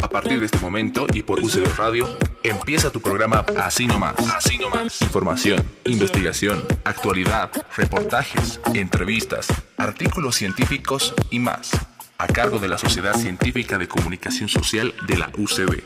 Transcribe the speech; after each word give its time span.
A 0.00 0.08
partir 0.08 0.38
de 0.38 0.46
este 0.46 0.58
momento 0.58 1.06
y 1.12 1.24
por 1.24 1.40
UCB 1.40 1.76
Radio, 1.76 2.16
empieza 2.44 2.90
tu 2.90 3.00
programa 3.00 3.44
Así 3.58 3.88
Nomás. 3.88 4.14
Así 4.36 4.56
Nomás. 4.58 5.02
Información, 5.02 5.64
investigación, 5.84 6.62
actualidad, 6.84 7.50
reportajes, 7.76 8.60
entrevistas, 8.72 9.48
artículos 9.78 10.36
científicos 10.36 11.12
y 11.30 11.40
más. 11.40 11.72
A 12.18 12.28
cargo 12.28 12.60
de 12.60 12.68
la 12.68 12.78
Sociedad 12.78 13.14
Científica 13.14 13.78
de 13.78 13.88
Comunicación 13.88 14.48
Social 14.48 14.94
de 15.08 15.18
la 15.18 15.28
UCB. 15.36 15.82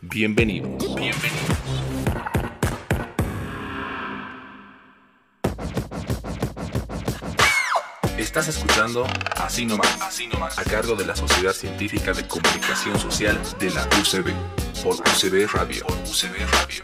Bienvenidos. 0.00 0.94
Bienvenidos. 0.94 1.71
Estás 8.32 8.48
escuchando 8.48 9.06
Así 9.36 9.66
nomás, 9.66 10.00
Así 10.00 10.26
nomás, 10.26 10.58
a 10.58 10.64
cargo 10.64 10.94
de 10.94 11.04
la 11.04 11.14
Sociedad 11.14 11.52
Científica 11.52 12.14
de 12.14 12.26
Comunicación 12.26 12.98
Social 12.98 13.38
de 13.60 13.68
la 13.68 13.82
UCB, 14.00 14.32
por 14.82 14.94
UCB 14.94 15.52
Radio. 15.52 15.84
UCB 16.10 16.38
Radio. 16.50 16.82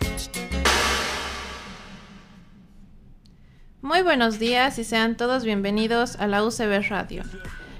Muy 3.80 4.02
buenos 4.02 4.38
días 4.38 4.78
y 4.78 4.84
sean 4.84 5.16
todos 5.16 5.44
bienvenidos 5.44 6.16
a 6.16 6.26
la 6.26 6.44
UCB 6.44 6.86
Radio. 6.90 7.22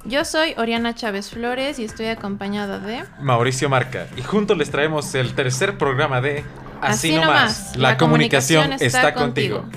Yo 0.07 0.25
soy 0.25 0.55
Oriana 0.57 0.95
Chávez 0.95 1.29
Flores 1.29 1.79
y 1.79 1.85
estoy 1.85 2.07
acompañada 2.07 2.79
de 2.79 3.05
Mauricio 3.21 3.69
Marca 3.69 4.07
y 4.17 4.23
juntos 4.23 4.57
les 4.57 4.71
traemos 4.71 5.15
el 5.15 5.35
tercer 5.35 5.77
programa 5.77 6.23
de 6.23 6.43
Así, 6.81 7.15
nomás, 7.15 7.77
la, 7.77 7.99
comunicación, 7.99 8.73
está, 8.81 9.13
contigo. 9.13 9.69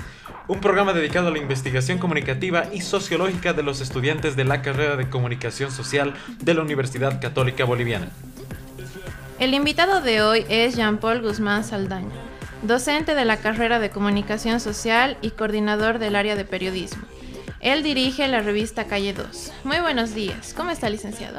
Un 0.48 0.60
programa 0.60 0.92
dedicado 0.92 1.28
a 1.28 1.30
la 1.30 1.38
investigación 1.38 1.98
comunicativa 1.98 2.64
y 2.72 2.80
sociológica 2.80 3.52
de 3.52 3.62
los 3.62 3.80
estudiantes 3.80 4.34
de 4.34 4.44
la 4.44 4.60
carrera 4.60 4.96
de 4.96 5.08
comunicación 5.08 5.70
social 5.70 6.14
de 6.40 6.54
la 6.54 6.62
Universidad 6.62 7.20
Católica 7.20 7.64
Boliviana. 7.64 8.08
El 9.38 9.54
invitado 9.54 10.00
de 10.00 10.22
hoy 10.22 10.44
es 10.48 10.74
Jean-Paul 10.74 11.22
Guzmán 11.22 11.62
Saldaña, 11.62 12.10
docente 12.62 13.14
de 13.14 13.24
la 13.24 13.36
carrera 13.36 13.78
de 13.78 13.90
comunicación 13.90 14.58
social 14.58 15.16
y 15.22 15.30
coordinador 15.30 16.00
del 16.00 16.16
área 16.16 16.34
de 16.34 16.44
periodismo. 16.44 17.02
Él 17.60 17.84
dirige 17.84 18.26
la 18.26 18.40
revista 18.40 18.86
Calle 18.86 19.14
2. 19.14 19.52
Muy 19.62 19.78
buenos 19.78 20.14
días. 20.14 20.52
¿Cómo 20.56 20.72
está, 20.72 20.90
licenciado? 20.90 21.38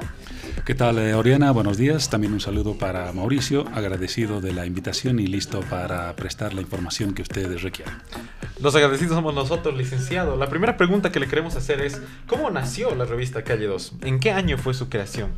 ¿Qué 0.66 0.76
tal, 0.76 0.98
eh, 0.98 1.14
Oriana? 1.14 1.52
Buenos 1.52 1.78
días. 1.78 2.10
También 2.10 2.32
un 2.32 2.40
saludo 2.40 2.78
para 2.78 3.12
Mauricio, 3.12 3.66
agradecido 3.74 4.40
de 4.40 4.54
la 4.54 4.66
invitación 4.66 5.20
y 5.20 5.28
listo 5.28 5.60
para 5.60 6.16
prestar 6.16 6.54
la 6.54 6.62
información 6.62 7.14
que 7.14 7.22
ustedes 7.22 7.62
requieren. 7.62 7.94
Los 8.62 8.76
agradecidos 8.76 9.16
somos 9.16 9.34
nosotros, 9.34 9.76
licenciado. 9.76 10.38
La 10.38 10.48
primera 10.48 10.78
pregunta 10.78 11.12
que 11.12 11.20
le 11.20 11.28
queremos 11.28 11.56
hacer 11.56 11.82
es, 11.82 12.02
¿cómo 12.28 12.50
nació 12.52 12.94
la 12.96 13.06
revista 13.06 13.44
Calle 13.44 13.66
2? 13.66 13.94
¿En 14.02 14.20
qué 14.20 14.32
año 14.32 14.58
fue 14.58 14.74
su 14.74 14.90
creación? 14.90 15.32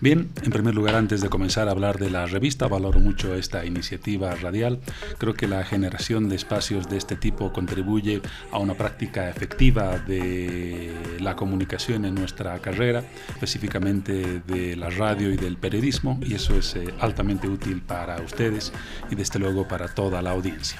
Bien, 0.00 0.30
en 0.42 0.50
primer 0.50 0.74
lugar, 0.74 0.94
antes 0.96 1.20
de 1.20 1.28
comenzar 1.28 1.68
a 1.68 1.70
hablar 1.70 1.98
de 1.98 2.10
la 2.10 2.26
revista, 2.26 2.66
valoro 2.66 3.00
mucho 3.00 3.34
esta 3.34 3.64
iniciativa 3.64 4.34
radial. 4.34 4.80
Creo 5.18 5.34
que 5.34 5.48
la 5.48 5.64
generación 5.64 6.28
de 6.28 6.36
espacios 6.36 6.88
de 6.88 6.96
este 6.96 7.16
tipo 7.16 7.52
contribuye 7.52 8.20
a 8.50 8.58
una 8.58 8.74
práctica 8.74 9.28
efectiva 9.28 9.98
de 9.98 10.92
la 11.20 11.36
comunicación 11.36 12.04
en 12.04 12.14
nuestra 12.14 12.58
carrera, 12.58 13.02
específicamente 13.30 14.42
de 14.46 14.76
la 14.76 14.90
radio 14.90 15.32
y 15.32 15.36
del 15.36 15.56
periodismo, 15.56 16.18
y 16.22 16.34
eso 16.34 16.56
es 16.56 16.76
eh, 16.76 16.84
altamente 17.00 17.48
útil 17.48 17.80
para 17.80 18.20
ustedes 18.20 18.72
y 19.10 19.14
desde 19.14 19.38
luego 19.38 19.66
para 19.66 19.88
toda 19.88 20.20
la 20.22 20.30
audiencia. 20.30 20.78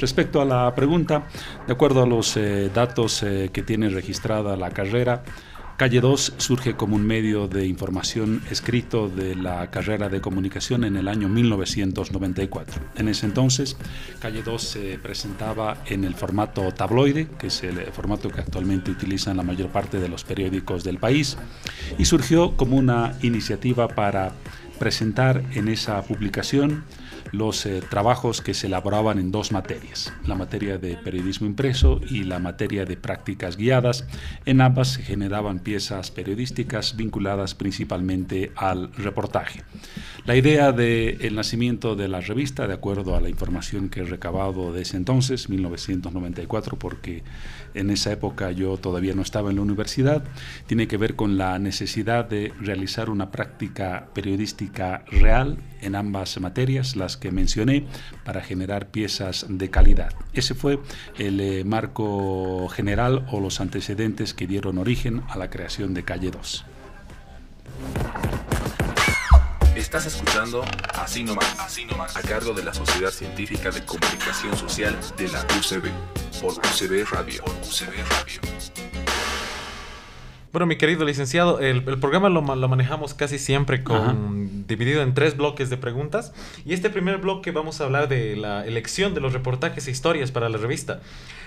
Respecto 0.00 0.40
a 0.40 0.44
la 0.44 0.74
pregunta, 0.74 1.26
de 1.66 1.72
acuerdo 1.72 2.02
a 2.02 2.06
los 2.06 2.36
eh, 2.36 2.70
datos 2.74 3.22
eh, 3.22 3.50
que 3.52 3.62
tiene 3.62 3.88
registrada 3.88 4.56
la 4.56 4.70
carrera, 4.70 5.22
Calle 5.82 6.00
2 6.00 6.34
surge 6.36 6.74
como 6.74 6.94
un 6.94 7.04
medio 7.04 7.48
de 7.48 7.66
información 7.66 8.40
escrito 8.50 9.08
de 9.08 9.34
la 9.34 9.68
carrera 9.70 10.08
de 10.08 10.20
comunicación 10.20 10.84
en 10.84 10.96
el 10.96 11.08
año 11.08 11.28
1994. 11.28 12.80
En 12.96 13.08
ese 13.08 13.26
entonces, 13.26 13.76
Calle 14.20 14.44
2 14.44 14.62
se 14.62 14.98
presentaba 14.98 15.78
en 15.86 16.04
el 16.04 16.14
formato 16.14 16.70
tabloide, 16.72 17.26
que 17.38 17.48
es 17.48 17.64
el 17.64 17.80
formato 17.86 18.28
que 18.28 18.40
actualmente 18.40 18.92
utilizan 18.92 19.36
la 19.36 19.42
mayor 19.42 19.70
parte 19.70 19.98
de 19.98 20.08
los 20.08 20.22
periódicos 20.22 20.84
del 20.84 20.98
país, 20.98 21.36
y 21.98 22.04
surgió 22.04 22.56
como 22.56 22.76
una 22.76 23.16
iniciativa 23.22 23.88
para 23.88 24.32
presentar 24.78 25.42
en 25.54 25.66
esa 25.66 26.00
publicación 26.02 26.84
los 27.30 27.64
eh, 27.66 27.82
trabajos 27.88 28.40
que 28.40 28.54
se 28.54 28.66
elaboraban 28.66 29.18
en 29.18 29.30
dos 29.30 29.52
materias, 29.52 30.12
la 30.26 30.34
materia 30.34 30.78
de 30.78 30.96
periodismo 30.96 31.46
impreso 31.46 32.00
y 32.08 32.24
la 32.24 32.38
materia 32.38 32.84
de 32.84 32.96
prácticas 32.96 33.56
guiadas. 33.56 34.06
En 34.44 34.60
ambas 34.60 34.88
se 34.88 35.02
generaban 35.02 35.60
piezas 35.60 36.10
periodísticas 36.10 36.96
vinculadas 36.96 37.54
principalmente 37.54 38.52
al 38.56 38.92
reportaje. 38.94 39.62
La 40.24 40.36
idea 40.36 40.70
del 40.70 41.34
nacimiento 41.34 41.96
de 41.96 42.06
la 42.06 42.20
revista, 42.20 42.68
de 42.68 42.74
acuerdo 42.74 43.16
a 43.16 43.20
la 43.20 43.28
información 43.28 43.88
que 43.88 44.00
he 44.00 44.04
recabado 44.04 44.72
de 44.72 44.82
ese 44.82 44.96
entonces, 44.96 45.48
1994, 45.48 46.78
porque 46.78 47.24
en 47.74 47.90
esa 47.90 48.12
época 48.12 48.52
yo 48.52 48.76
todavía 48.76 49.14
no 49.14 49.22
estaba 49.22 49.50
en 49.50 49.56
la 49.56 49.62
universidad, 49.62 50.22
tiene 50.66 50.86
que 50.86 50.96
ver 50.96 51.16
con 51.16 51.38
la 51.38 51.58
necesidad 51.58 52.24
de 52.24 52.52
realizar 52.60 53.10
una 53.10 53.30
práctica 53.30 54.08
periodística 54.14 55.04
real 55.10 55.58
en 55.80 55.96
ambas 55.96 56.40
materias, 56.40 56.94
las 56.94 57.11
que 57.16 57.30
mencioné, 57.30 57.86
para 58.24 58.42
generar 58.42 58.88
piezas 58.88 59.46
de 59.48 59.70
calidad. 59.70 60.12
Ese 60.32 60.54
fue 60.54 60.78
el 61.18 61.40
eh, 61.40 61.64
marco 61.64 62.68
general 62.68 63.26
o 63.30 63.40
los 63.40 63.60
antecedentes 63.60 64.34
que 64.34 64.46
dieron 64.46 64.78
origen 64.78 65.22
a 65.28 65.36
la 65.38 65.50
creación 65.50 65.94
de 65.94 66.04
Calle 66.04 66.30
2. 66.30 66.64
Estás 69.76 70.06
escuchando 70.06 70.64
Así 70.94 71.24
nomás, 71.24 71.58
Así 71.58 71.84
nomás, 71.84 72.16
a 72.16 72.22
cargo 72.22 72.54
de 72.54 72.62
la 72.62 72.72
Sociedad 72.72 73.10
Científica 73.10 73.70
de 73.70 73.84
Comunicación 73.84 74.56
Social 74.56 74.96
de 75.16 75.28
la 75.28 75.40
UCB, 75.58 75.90
por 76.40 76.52
UCB 76.52 77.04
Radio. 77.10 77.42
UCB 77.62 77.92
Radio. 78.08 79.01
Bueno, 80.52 80.66
mi 80.66 80.76
querido 80.76 81.06
licenciado, 81.06 81.60
el, 81.60 81.82
programa 81.82 82.28
lo, 82.28 82.42
manejamos 82.42 83.14
casi 83.14 83.38
siempre 83.38 83.82
con 83.82 84.66
dividido 84.66 85.00
en 85.00 85.14
tres 85.14 85.34
bloques 85.34 85.70
de 85.70 85.78
preguntas. 85.78 86.34
Y 86.66 86.74
este 86.74 86.90
primer 86.90 87.16
bloque 87.18 87.52
vamos 87.52 87.80
a 87.80 87.84
hablar 87.84 88.06
de 88.06 88.36
la 88.36 88.66
elección 88.66 89.14
de 89.14 89.22
los 89.22 89.32
reportajes 89.32 89.88
e 89.88 89.90
historias 89.90 90.30
para 90.30 90.50
la 90.50 90.58
revista. 90.58 91.00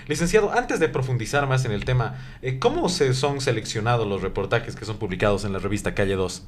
Licenciado, 0.08 0.50
antes 0.52 0.80
de 0.80 0.88
profundizar 0.88 1.46
más 1.46 1.64
en 1.64 1.70
el 1.70 1.84
tema, 1.84 2.16
eh, 2.42 2.58
¿cómo 2.58 2.88
se 2.88 3.14
son 3.14 3.40
seleccionados 3.40 4.08
los 4.08 4.22
reportajes 4.22 4.74
que 4.74 4.84
son 4.84 4.96
publicados 4.96 5.44
en 5.44 5.52
la 5.52 5.60
revista 5.60 5.94
Calle 5.94 6.16
2? 6.16 6.42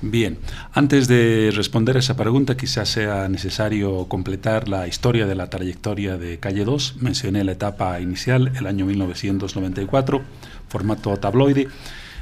Bien, 0.00 0.38
antes 0.74 1.08
de 1.08 1.50
responder 1.52 1.96
esa 1.96 2.16
pregunta 2.16 2.56
quizás 2.56 2.88
sea 2.88 3.28
necesario 3.28 4.06
completar 4.06 4.68
la 4.68 4.86
historia 4.86 5.26
de 5.26 5.34
la 5.34 5.50
trayectoria 5.50 6.16
de 6.16 6.38
Calle 6.38 6.64
2. 6.64 6.98
Mencioné 7.00 7.42
la 7.42 7.50
etapa 7.50 7.98
inicial, 7.98 8.52
el 8.56 8.68
año 8.68 8.86
1994, 8.86 10.22
formato 10.68 11.16
tabloide. 11.16 11.68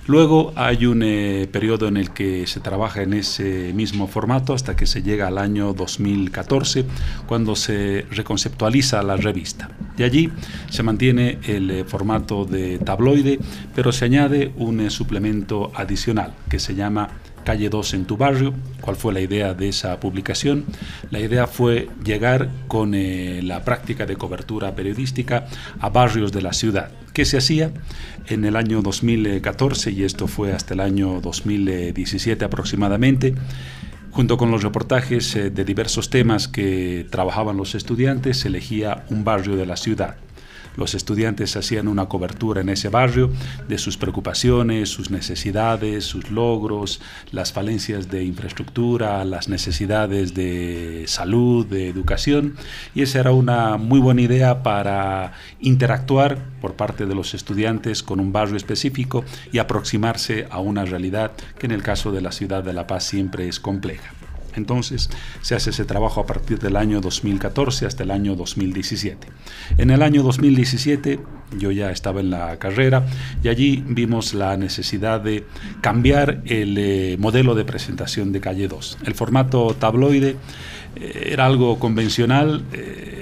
Luego 0.07 0.53
hay 0.55 0.87
un 0.87 1.03
eh, 1.03 1.49
periodo 1.51 1.89
en 1.89 1.97
el 1.97 2.13
que 2.13 2.47
se 2.47 2.61
trabaja 2.61 3.03
en 3.03 3.13
ese 3.13 3.73
mismo 3.75 4.07
formato 4.07 4.55
hasta 4.55 4.77
que 4.77 4.87
se 4.87 5.03
llega 5.03 5.27
al 5.27 5.37
año 5.37 5.73
2014, 5.73 6.85
cuando 7.27 7.57
se 7.57 8.07
reconceptualiza 8.13 9.03
la 9.03 9.17
revista. 9.17 9.69
De 9.97 10.05
allí 10.05 10.31
se 10.71 10.85
mantiene 10.85 11.39
el 11.45 11.71
eh, 11.71 11.85
formato 11.85 12.45
de 12.45 12.79
tabloide, 12.79 13.41
pero 13.75 13.91
se 13.91 14.05
añade 14.05 14.53
un 14.57 14.81
eh, 14.81 14.91
suplemento 14.91 15.73
adicional 15.75 16.35
que 16.49 16.61
se 16.61 16.77
llama 16.77 17.09
Calle 17.47 17.69
2 17.69 17.95
en 17.95 18.05
tu 18.05 18.17
barrio. 18.17 18.53
¿Cuál 18.81 18.97
fue 18.97 19.13
la 19.13 19.21
idea 19.21 19.55
de 19.55 19.69
esa 19.69 19.99
publicación? 20.01 20.65
La 21.11 21.21
idea 21.21 21.47
fue 21.47 21.89
llegar 22.05 22.51
con 22.67 22.95
eh, 22.95 23.41
la 23.43 23.65
práctica 23.65 24.05
de 24.05 24.17
cobertura 24.17 24.75
periodística 24.75 25.47
a 25.81 25.89
barrios 25.89 26.33
de 26.33 26.43
la 26.43 26.53
ciudad. 26.53 26.91
¿Qué 27.17 27.25
se 27.25 27.39
hacía? 27.39 27.73
En 28.27 28.45
el 28.45 28.57
año 28.57 28.83
2014, 28.83 29.91
y 29.91 30.03
esto 30.03 30.27
fue 30.27 30.53
hasta 30.53 30.75
el 30.75 30.81
año 30.81 31.23
2017 31.23 32.45
aproximadamente, 32.45 33.35
Junto 34.11 34.37
con 34.37 34.51
los 34.51 34.63
reportajes 34.63 35.35
eh, 35.35 35.49
de 35.51 35.65
diversos 35.65 36.11
temas 36.11 36.47
que 36.47 37.07
trabajaban 37.11 37.57
los 37.57 37.75
estudiantes, 37.75 38.41
se 38.41 38.49
elegía 38.49 39.05
un 39.09 39.25
barrio 39.25 39.57
de 39.57 39.65
la 39.65 39.77
ciudad. 39.77 40.17
Los 40.77 40.95
estudiantes 40.95 41.57
hacían 41.57 41.89
una 41.89 42.07
cobertura 42.07 42.61
en 42.61 42.69
ese 42.69 42.89
barrio 42.89 43.31
de 43.69 43.79
sus 43.79 43.97
preocupaciones, 43.97 44.89
sus 44.89 45.11
necesidades, 45.11 46.05
sus 46.05 46.31
logros, 46.31 47.01
las 47.33 47.53
falencias 47.53 48.11
de 48.11 48.25
infraestructura, 48.25 49.25
las 49.25 49.49
necesidades 49.49 50.35
de 50.35 51.05
salud, 51.07 51.67
de 51.67 51.89
educación. 51.89 52.57
Y 52.95 53.03
esa 53.03 53.21
era 53.21 53.33
una 53.33 53.77
muy 53.77 54.01
buena 54.01 54.23
idea 54.23 54.63
para 54.63 55.33
interactuar 55.61 56.39
por 56.61 56.75
parte 56.75 57.07
de 57.07 57.15
los 57.15 57.35
estudiantes 57.35 58.03
con 58.03 58.21
un 58.21 58.33
barrio 58.33 58.57
específico 58.57 59.25
y 59.53 59.59
aproximarse 59.59 60.47
a 60.51 60.61
una 60.61 60.85
realidad 60.85 61.33
que 61.59 61.67
en 61.67 61.73
el 61.73 61.83
caso 61.83 62.13
de 62.13 62.21
la 62.21 62.33
ciudad 62.33 62.63
de 62.63 62.73
La 62.73 62.87
Paz 62.87 63.05
siempre 63.05 63.49
es 63.49 63.61
compleja. 63.61 64.26
Entonces 64.57 65.11
se 65.43 65.55
hace 65.55 65.71
ese 65.71 65.85
trabajo 65.85 66.21
a 66.21 66.27
partir 66.27 66.59
del 66.59 66.77
año 66.77 67.01
2014 67.01 67.87
hasta 67.87 68.03
el 68.03 68.11
año 68.11 68.35
2017. 68.35 69.29
En 69.79 69.91
el 69.91 70.03
año 70.03 70.23
2017 70.23 71.21
Yo 71.57 71.71
ya 71.71 71.91
estaba 71.91 72.21
en 72.21 72.31
la 72.31 72.59
carrera 72.59 73.07
y 73.43 73.49
allí 73.49 73.85
vimos 73.87 74.35
la 74.35 74.57
necesidad 74.57 75.21
de 75.21 75.45
cambiar 75.81 76.43
el 76.45 76.77
eh, 76.77 77.17
modelo 77.19 77.55
de 77.55 77.65
presentación 77.65 78.33
de 78.33 78.41
Calle 78.41 78.67
2. 78.67 78.99
El 79.07 79.15
formato 79.15 79.77
tabloide 79.79 80.37
eh, 80.97 81.29
era 81.33 81.47
algo 81.47 81.79
convencional. 81.79 82.65
Eh, 82.73 83.16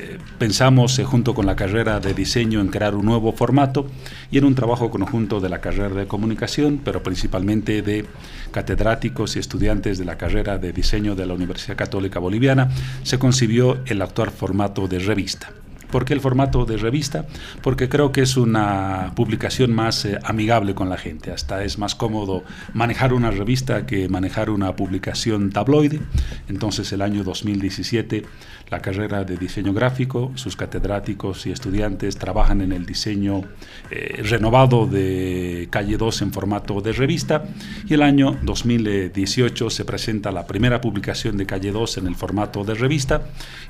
pensamos 0.44 1.00
junto 1.06 1.32
con 1.32 1.46
la 1.46 1.56
carrera 1.56 2.00
de 2.00 2.12
diseño 2.12 2.60
en 2.60 2.68
crear 2.68 2.94
un 2.94 3.06
nuevo 3.06 3.32
formato 3.32 3.86
y 4.30 4.36
en 4.36 4.44
un 4.44 4.54
trabajo 4.54 4.90
conjunto 4.90 5.40
de 5.40 5.48
la 5.48 5.62
carrera 5.62 5.94
de 5.94 6.06
comunicación, 6.06 6.82
pero 6.84 7.02
principalmente 7.02 7.80
de 7.80 8.04
catedráticos 8.50 9.36
y 9.36 9.38
estudiantes 9.38 9.96
de 9.96 10.04
la 10.04 10.18
carrera 10.18 10.58
de 10.58 10.74
diseño 10.74 11.14
de 11.14 11.24
la 11.24 11.32
Universidad 11.32 11.78
Católica 11.78 12.18
Boliviana, 12.18 12.68
se 13.04 13.18
concibió 13.18 13.78
el 13.86 14.02
actual 14.02 14.32
formato 14.32 14.86
de 14.86 14.98
revista. 14.98 15.63
¿Por 15.94 16.04
qué 16.04 16.12
el 16.12 16.20
formato 16.20 16.64
de 16.64 16.76
revista? 16.76 17.24
Porque 17.62 17.88
creo 17.88 18.10
que 18.10 18.22
es 18.22 18.36
una 18.36 19.12
publicación 19.14 19.72
más 19.72 20.04
eh, 20.04 20.18
amigable 20.24 20.74
con 20.74 20.88
la 20.88 20.96
gente. 20.96 21.30
Hasta 21.30 21.62
es 21.62 21.78
más 21.78 21.94
cómodo 21.94 22.42
manejar 22.72 23.12
una 23.12 23.30
revista 23.30 23.86
que 23.86 24.08
manejar 24.08 24.50
una 24.50 24.74
publicación 24.74 25.52
tabloide. 25.52 26.00
Entonces 26.48 26.92
el 26.92 27.00
año 27.00 27.22
2017 27.22 28.24
la 28.70 28.80
carrera 28.80 29.24
de 29.24 29.36
diseño 29.36 29.72
gráfico, 29.72 30.32
sus 30.34 30.56
catedráticos 30.56 31.46
y 31.46 31.52
estudiantes 31.52 32.16
trabajan 32.16 32.60
en 32.60 32.72
el 32.72 32.86
diseño 32.86 33.42
eh, 33.90 34.22
renovado 34.24 34.86
de 34.86 35.68
Calle 35.70 35.96
2 35.96 36.22
en 36.22 36.32
formato 36.32 36.80
de 36.80 36.92
revista 36.92 37.44
y 37.86 37.94
el 37.94 38.02
año 38.02 38.36
2018 38.42 39.70
se 39.70 39.84
presenta 39.84 40.32
la 40.32 40.46
primera 40.46 40.80
publicación 40.80 41.36
de 41.36 41.46
Calle 41.46 41.72
2 41.72 41.98
en 41.98 42.06
el 42.06 42.14
formato 42.14 42.64
de 42.64 42.74
revista 42.74 43.22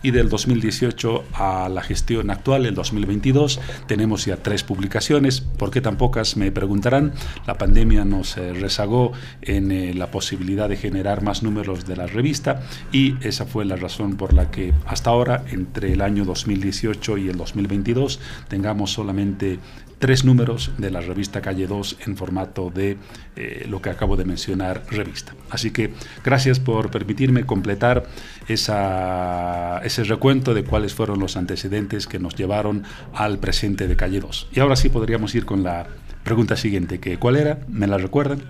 y 0.02 0.10
del 0.10 0.28
2018 0.28 1.24
a 1.34 1.68
la 1.68 1.82
gestión 1.82 2.13
actual, 2.31 2.66
el 2.66 2.75
2022, 2.75 3.61
tenemos 3.87 4.25
ya 4.25 4.37
tres 4.37 4.62
publicaciones. 4.62 5.40
¿Por 5.40 5.70
qué 5.70 5.81
tan 5.81 5.96
pocas? 5.96 6.37
Me 6.37 6.52
preguntarán. 6.52 7.12
La 7.46 7.58
pandemia 7.58 8.05
nos 8.05 8.37
eh, 8.37 8.52
rezagó 8.52 9.12
en 9.43 9.72
eh, 9.72 9.94
la 9.94 10.11
posibilidad 10.11 10.69
de 10.69 10.76
generar 10.76 11.22
más 11.22 11.43
números 11.43 11.87
de 11.87 11.96
la 11.96 12.06
revista 12.06 12.62
y 12.93 13.16
esa 13.26 13.46
fue 13.46 13.64
la 13.64 13.76
razón 13.76 14.16
por 14.16 14.32
la 14.32 14.50
que 14.50 14.72
hasta 14.87 15.11
ahora, 15.11 15.44
entre 15.50 15.93
el 15.93 16.00
año 16.00 16.25
2018 16.25 17.19
y 17.19 17.28
el 17.28 17.37
2022, 17.37 18.20
tengamos 18.49 18.93
solamente 18.93 19.58
tres 19.99 20.25
números 20.25 20.73
de 20.79 20.91
la 20.91 21.00
revista 21.00 21.41
Calle 21.41 21.67
2 21.67 21.99
en 22.06 22.17
formato 22.17 22.70
de 22.70 22.96
eh, 23.37 23.67
lo 23.69 23.81
que 23.81 23.91
acabo 23.91 24.17
de 24.17 24.25
mencionar, 24.25 24.82
revista. 24.91 25.35
Así 25.50 25.70
que 25.70 25.93
gracias 26.25 26.61
por 26.61 26.91
permitirme 26.91 27.46
completar 27.46 28.05
esa, 28.49 29.81
ese 29.85 30.05
recuento 30.05 30.55
de 30.55 30.64
cuáles 30.64 30.94
fueron 30.94 31.20
los 31.20 31.37
antecedentes 31.37 32.06
que 32.06 32.19
nos 32.19 32.35
llevaron 32.35 32.85
al 33.14 33.38
presente 33.38 33.88
de 33.88 33.96
Calle 33.96 34.20
2. 34.20 34.49
Y 34.52 34.61
ahora 34.61 34.76
sí 34.76 34.88
podríamos 34.88 35.35
ir 35.35 35.44
con 35.44 35.62
la 35.62 35.87
pregunta 36.23 36.56
siguiente, 36.56 37.00
que 37.00 37.19
¿cuál 37.19 37.37
era? 37.37 37.61
¿Me 37.69 37.87
la 37.87 37.99
recuerdan? 37.99 38.43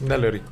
Dale, 0.00 0.28
Ori. 0.28 0.42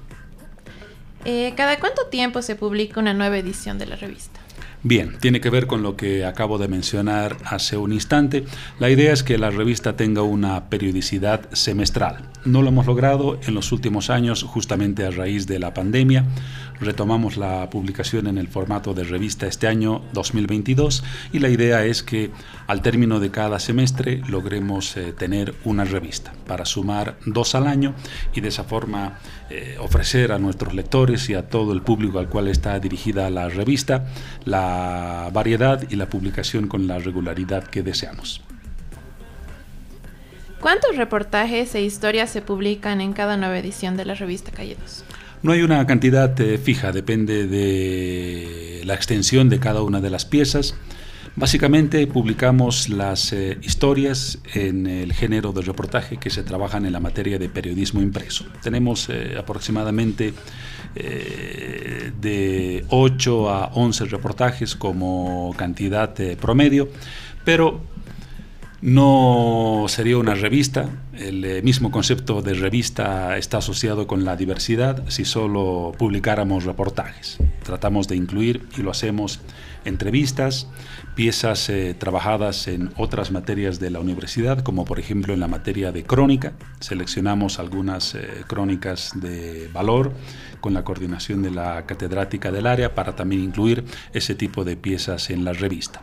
Eh, 1.24 1.52
¿Cada 1.56 1.78
cuánto 1.78 2.06
tiempo 2.06 2.42
se 2.42 2.56
publica 2.56 2.98
una 2.98 3.14
nueva 3.14 3.38
edición 3.38 3.78
de 3.78 3.86
la 3.86 3.96
revista? 3.96 4.41
Bien, 4.84 5.16
tiene 5.20 5.40
que 5.40 5.50
ver 5.50 5.68
con 5.68 5.82
lo 5.82 5.96
que 5.96 6.24
acabo 6.24 6.58
de 6.58 6.66
mencionar 6.66 7.36
hace 7.44 7.76
un 7.76 7.92
instante. 7.92 8.44
La 8.80 8.90
idea 8.90 9.12
es 9.12 9.22
que 9.22 9.38
la 9.38 9.50
revista 9.50 9.96
tenga 9.96 10.22
una 10.22 10.68
periodicidad 10.70 11.48
semestral. 11.52 12.31
No 12.44 12.60
lo 12.60 12.68
hemos 12.68 12.86
logrado 12.86 13.38
en 13.46 13.54
los 13.54 13.70
últimos 13.70 14.10
años 14.10 14.42
justamente 14.42 15.06
a 15.06 15.12
raíz 15.12 15.46
de 15.46 15.60
la 15.60 15.72
pandemia. 15.74 16.24
Retomamos 16.80 17.36
la 17.36 17.70
publicación 17.70 18.26
en 18.26 18.36
el 18.36 18.48
formato 18.48 18.94
de 18.94 19.04
revista 19.04 19.46
este 19.46 19.68
año 19.68 20.02
2022 20.12 21.04
y 21.32 21.38
la 21.38 21.50
idea 21.50 21.84
es 21.84 22.02
que 22.02 22.32
al 22.66 22.82
término 22.82 23.20
de 23.20 23.30
cada 23.30 23.60
semestre 23.60 24.22
logremos 24.26 24.96
eh, 24.96 25.12
tener 25.12 25.54
una 25.64 25.84
revista 25.84 26.32
para 26.48 26.64
sumar 26.64 27.16
dos 27.26 27.54
al 27.54 27.68
año 27.68 27.94
y 28.34 28.40
de 28.40 28.48
esa 28.48 28.64
forma 28.64 29.18
eh, 29.48 29.76
ofrecer 29.78 30.32
a 30.32 30.38
nuestros 30.40 30.74
lectores 30.74 31.30
y 31.30 31.34
a 31.34 31.48
todo 31.48 31.72
el 31.72 31.82
público 31.82 32.18
al 32.18 32.28
cual 32.28 32.48
está 32.48 32.76
dirigida 32.80 33.30
la 33.30 33.48
revista 33.48 34.06
la 34.44 35.30
variedad 35.32 35.84
y 35.88 35.94
la 35.94 36.08
publicación 36.08 36.66
con 36.66 36.88
la 36.88 36.98
regularidad 36.98 37.64
que 37.64 37.84
deseamos. 37.84 38.42
¿Cuántos 40.62 40.94
reportajes 40.94 41.74
e 41.74 41.82
historias 41.82 42.30
se 42.30 42.40
publican 42.40 43.00
en 43.00 43.14
cada 43.14 43.36
nueva 43.36 43.58
edición 43.58 43.96
de 43.96 44.04
la 44.04 44.14
revista 44.14 44.52
Calle 44.52 44.76
2? 44.80 45.04
No 45.42 45.50
hay 45.50 45.62
una 45.62 45.84
cantidad 45.88 46.40
eh, 46.40 46.56
fija, 46.56 46.92
depende 46.92 47.48
de 47.48 48.82
la 48.84 48.94
extensión 48.94 49.48
de 49.48 49.58
cada 49.58 49.82
una 49.82 50.00
de 50.00 50.08
las 50.08 50.24
piezas. 50.24 50.76
Básicamente 51.34 52.06
publicamos 52.06 52.88
las 52.88 53.32
eh, 53.32 53.58
historias 53.62 54.38
en 54.54 54.86
el 54.86 55.12
género 55.12 55.50
de 55.50 55.62
reportaje 55.62 56.18
que 56.18 56.30
se 56.30 56.44
trabajan 56.44 56.86
en 56.86 56.92
la 56.92 57.00
materia 57.00 57.40
de 57.40 57.48
periodismo 57.48 58.00
impreso. 58.00 58.44
Tenemos 58.62 59.08
eh, 59.08 59.34
aproximadamente 59.36 60.32
de 60.94 62.84
8 62.88 63.50
a 63.50 63.64
11 63.72 64.04
reportajes 64.04 64.76
como 64.76 65.52
cantidad 65.56 66.14
promedio, 66.36 66.88
pero 67.44 67.80
no 68.82 69.86
sería 69.88 70.18
una 70.18 70.34
revista. 70.34 70.88
El 71.12 71.44
eh, 71.44 71.60
mismo 71.60 71.90
concepto 71.90 72.40
de 72.40 72.54
revista 72.54 73.36
está 73.36 73.58
asociado 73.58 74.06
con 74.06 74.24
la 74.24 74.34
diversidad 74.34 75.04
si 75.08 75.26
solo 75.26 75.92
publicáramos 75.98 76.64
reportajes. 76.64 77.36
Tratamos 77.62 78.08
de 78.08 78.16
incluir, 78.16 78.66
y 78.78 78.80
lo 78.80 78.90
hacemos, 78.90 79.40
entrevistas, 79.84 80.68
piezas 81.14 81.68
eh, 81.68 81.94
trabajadas 81.98 82.66
en 82.66 82.92
otras 82.96 83.30
materias 83.30 83.78
de 83.78 83.90
la 83.90 84.00
universidad, 84.00 84.60
como 84.62 84.86
por 84.86 84.98
ejemplo 84.98 85.34
en 85.34 85.40
la 85.40 85.48
materia 85.48 85.92
de 85.92 86.02
crónica. 86.02 86.54
Seleccionamos 86.80 87.58
algunas 87.58 88.14
eh, 88.14 88.26
crónicas 88.46 89.12
de 89.14 89.68
valor 89.70 90.14
con 90.62 90.72
la 90.72 90.82
coordinación 90.82 91.42
de 91.42 91.50
la 91.50 91.84
catedrática 91.84 92.50
del 92.50 92.66
área 92.66 92.94
para 92.94 93.14
también 93.16 93.42
incluir 93.42 93.84
ese 94.14 94.34
tipo 94.34 94.64
de 94.64 94.78
piezas 94.78 95.28
en 95.28 95.44
la 95.44 95.52
revista. 95.52 96.00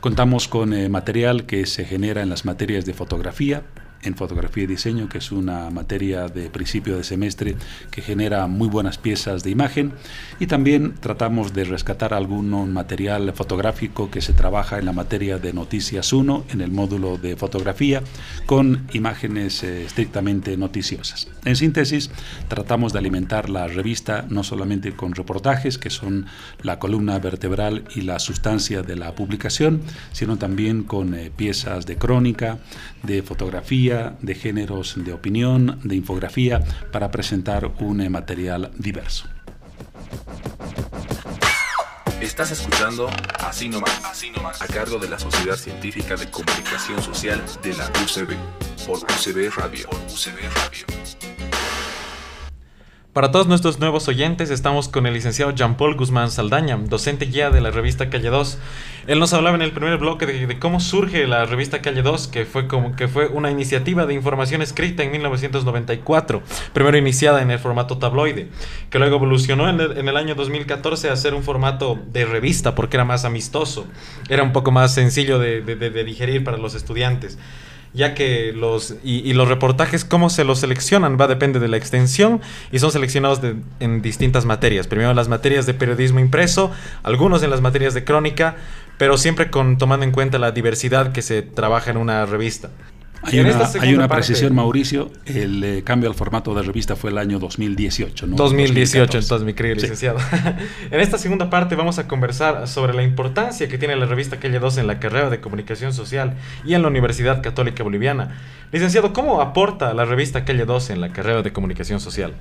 Contamos 0.00 0.46
con 0.46 0.90
material 0.92 1.44
que 1.44 1.66
se 1.66 1.84
genera 1.84 2.22
en 2.22 2.28
las 2.28 2.44
materias 2.44 2.84
de 2.84 2.92
fotografía, 2.92 3.64
en 4.04 4.16
fotografía 4.16 4.64
y 4.64 4.66
diseño, 4.66 5.08
que 5.08 5.18
es 5.18 5.32
una 5.32 5.70
materia 5.70 6.28
de 6.28 6.50
principio 6.50 6.96
de 6.96 7.04
semestre 7.04 7.56
que 7.90 8.02
genera 8.02 8.46
muy 8.46 8.68
buenas 8.68 8.98
piezas 8.98 9.42
de 9.42 9.50
imagen. 9.50 9.92
Y 10.40 10.46
también 10.46 10.94
tratamos 11.00 11.52
de 11.52 11.64
rescatar 11.64 12.14
algún 12.14 12.72
material 12.72 13.32
fotográfico 13.34 14.10
que 14.10 14.20
se 14.20 14.32
trabaja 14.32 14.78
en 14.78 14.86
la 14.86 14.92
materia 14.92 15.38
de 15.38 15.52
Noticias 15.52 16.12
1, 16.12 16.44
en 16.50 16.60
el 16.60 16.70
módulo 16.70 17.18
de 17.18 17.36
fotografía, 17.36 18.02
con 18.46 18.86
imágenes 18.92 19.62
eh, 19.62 19.84
estrictamente 19.84 20.56
noticiosas. 20.56 21.28
En 21.44 21.56
síntesis, 21.56 22.10
tratamos 22.48 22.92
de 22.92 22.98
alimentar 22.98 23.50
la 23.50 23.66
revista 23.66 24.24
no 24.28 24.44
solamente 24.44 24.92
con 24.92 25.14
reportajes, 25.14 25.78
que 25.78 25.90
son 25.90 26.26
la 26.62 26.78
columna 26.78 27.18
vertebral 27.18 27.84
y 27.94 28.02
la 28.02 28.18
sustancia 28.18 28.82
de 28.82 28.96
la 28.96 29.14
publicación, 29.14 29.82
sino 30.12 30.36
también 30.36 30.82
con 30.82 31.14
eh, 31.14 31.30
piezas 31.34 31.86
de 31.86 31.96
crónica, 31.96 32.58
de 33.02 33.22
fotografía, 33.22 33.93
de 34.20 34.34
géneros 34.34 34.94
de 34.96 35.12
opinión, 35.12 35.80
de 35.84 35.96
infografía, 35.96 36.60
para 36.92 37.10
presentar 37.10 37.72
un 37.80 38.00
eh, 38.00 38.10
material 38.10 38.70
diverso. 38.76 39.26
Estás 42.20 42.50
escuchando 42.52 43.10
Así 43.38 43.68
nomás, 43.68 44.62
a 44.62 44.66
cargo 44.66 44.98
de 44.98 45.08
la 45.08 45.18
Sociedad 45.18 45.56
Científica 45.56 46.16
de 46.16 46.30
Comunicación 46.30 47.02
Social 47.02 47.40
de 47.62 47.74
la 47.74 47.86
UCB, 48.02 48.34
por 48.86 48.98
UCB. 48.98 49.54
Por 49.54 49.96
UCB 50.06 50.50
Radio. 50.54 51.33
Para 53.14 53.30
todos 53.30 53.46
nuestros 53.46 53.78
nuevos 53.78 54.08
oyentes, 54.08 54.50
estamos 54.50 54.88
con 54.88 55.06
el 55.06 55.14
licenciado 55.14 55.52
Jean-Paul 55.52 55.94
Guzmán 55.94 56.32
Saldaña, 56.32 56.76
docente 56.76 57.26
guía 57.26 57.48
de 57.50 57.60
la 57.60 57.70
revista 57.70 58.10
Calle 58.10 58.28
2. 58.28 58.58
Él 59.06 59.20
nos 59.20 59.32
hablaba 59.32 59.54
en 59.54 59.62
el 59.62 59.70
primer 59.70 59.98
bloque 59.98 60.26
de, 60.26 60.58
cómo 60.58 60.80
surge 60.80 61.28
la 61.28 61.44
revista 61.44 61.80
Calle 61.80 62.02
2, 62.02 62.26
que 62.26 62.44
fue, 62.44 62.66
como, 62.66 62.96
que 62.96 63.06
fue 63.06 63.28
una 63.28 63.52
iniciativa 63.52 64.04
de 64.04 64.14
información 64.14 64.62
escrita 64.62 65.04
en 65.04 65.12
1994, 65.12 66.42
primero 66.72 66.98
iniciada 66.98 67.40
en 67.40 67.52
el 67.52 67.60
formato 67.60 67.98
tabloide, 67.98 68.48
que 68.90 68.98
luego 68.98 69.14
evolucionó 69.14 69.70
en 69.70 70.08
el, 70.08 70.16
año 70.16 70.34
2014 70.34 71.08
a 71.08 71.14
ser 71.14 71.34
un 71.34 71.44
formato 71.44 71.96
de 72.12 72.24
revista, 72.24 72.74
porque 72.74 72.96
era 72.96 73.04
más 73.04 73.24
amistoso, 73.24 73.86
era 74.28 74.42
un 74.42 74.52
poco 74.52 74.72
más 74.72 74.92
sencillo 74.92 75.38
de 75.38 75.62
digerir 76.04 76.42
para 76.42 76.56
los 76.56 76.74
estudiantes 76.74 77.38
ya 77.94 78.14
que 78.14 78.52
los 78.52 78.96
y, 79.02 79.32
los 79.32 79.48
reportajes 79.48 80.04
cómo 80.04 80.28
se 80.28 80.44
los 80.44 80.58
seleccionan 80.58 81.18
va 81.18 81.24
a 81.24 81.28
depender 81.28 81.62
de 81.62 81.68
la 81.68 81.76
extensión 81.76 82.42
y 82.72 82.80
son 82.80 82.90
seleccionados 82.90 83.40
en 83.80 84.02
distintas 84.02 84.44
materias. 84.44 84.88
Primero 84.88 85.14
las 85.14 85.28
materias 85.28 85.64
de 85.64 85.74
periodismo 85.74 86.20
impreso, 86.20 86.72
algunos 87.04 87.42
en 87.42 87.50
las 87.50 87.60
materias 87.60 87.94
de 87.94 88.04
crónica, 88.04 88.56
pero 88.98 89.16
siempre 89.16 89.50
con 89.50 89.78
tomando 89.78 90.04
en 90.04 90.12
cuenta 90.12 90.38
la 90.38 90.50
diversidad 90.50 91.12
que 91.12 91.22
se 91.22 91.42
trabaja 91.42 91.92
en 91.92 91.96
una 91.96 92.26
revista. 92.26 92.70
Hay 93.24 93.40
una, 93.40 93.70
hay 93.80 93.94
una 93.94 94.08
precisión, 94.08 94.54
Mauricio. 94.54 95.10
El 95.24 95.64
eh, 95.64 95.82
cambio 95.82 96.08
al 96.08 96.14
formato 96.14 96.54
de 96.54 96.62
revista 96.62 96.96
fue 96.96 97.10
el 97.10 97.18
año 97.18 97.38
2018, 97.38 98.26
¿no? 98.26 98.36
2018, 98.36 99.18
entonces, 99.18 99.44
mi 99.44 99.54
querido 99.54 99.76
licenciado. 99.76 100.18
en 100.90 101.00
esta 101.00 101.18
segunda 101.18 101.50
parte 101.50 101.74
vamos 101.74 101.98
a 101.98 102.06
conversar 102.06 102.68
sobre 102.68 102.94
la 102.94 103.02
importancia 103.02 103.68
que 103.68 103.78
tiene 103.78 103.96
la 103.96 104.06
revista 104.06 104.38
Calle 104.38 104.58
2 104.58 104.78
en 104.78 104.86
la 104.86 105.00
carrera 105.00 105.30
de 105.30 105.40
comunicación 105.40 105.92
social 105.92 106.34
y 106.64 106.74
en 106.74 106.82
la 106.82 106.88
Universidad 106.88 107.42
Católica 107.42 107.82
Boliviana. 107.82 108.36
Licenciado, 108.72 109.12
¿cómo 109.12 109.40
aporta 109.40 109.94
la 109.94 110.04
revista 110.04 110.44
Calle 110.44 110.64
2 110.64 110.90
en 110.90 111.00
la 111.00 111.10
carrera 111.10 111.42
de 111.42 111.52
comunicación 111.52 112.00
social? 112.00 112.34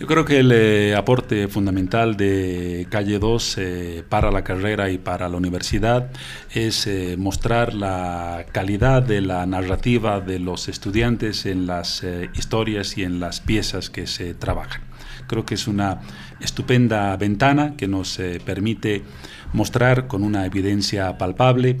Yo 0.00 0.08
creo 0.08 0.24
que 0.24 0.40
el 0.40 0.50
eh, 0.50 0.96
aporte 0.96 1.46
fundamental 1.46 2.16
de 2.16 2.88
Calle 2.90 3.20
2 3.20 3.58
eh, 3.58 4.04
para 4.08 4.32
la 4.32 4.42
carrera 4.42 4.90
y 4.90 4.98
para 4.98 5.28
la 5.28 5.36
universidad 5.36 6.10
es 6.52 6.88
eh, 6.88 7.14
mostrar 7.16 7.74
la 7.74 8.44
calidad 8.50 9.04
de 9.04 9.20
la 9.20 9.46
narrativa 9.46 10.20
de 10.20 10.40
los 10.40 10.68
estudiantes 10.68 11.46
en 11.46 11.68
las 11.68 12.04
historias 12.34 12.98
y 12.98 13.04
en 13.04 13.20
las 13.20 13.40
piezas 13.40 13.88
que 13.88 14.08
se 14.08 14.34
trabajan. 14.34 14.82
Creo 15.28 15.46
que 15.46 15.54
es 15.54 15.68
una 15.68 16.00
estupenda 16.40 17.16
ventana 17.16 17.74
que 17.76 17.86
nos 17.86 18.20
permite 18.44 19.02
mostrar 19.52 20.08
con 20.08 20.24
una 20.24 20.44
evidencia 20.44 21.16
palpable 21.16 21.78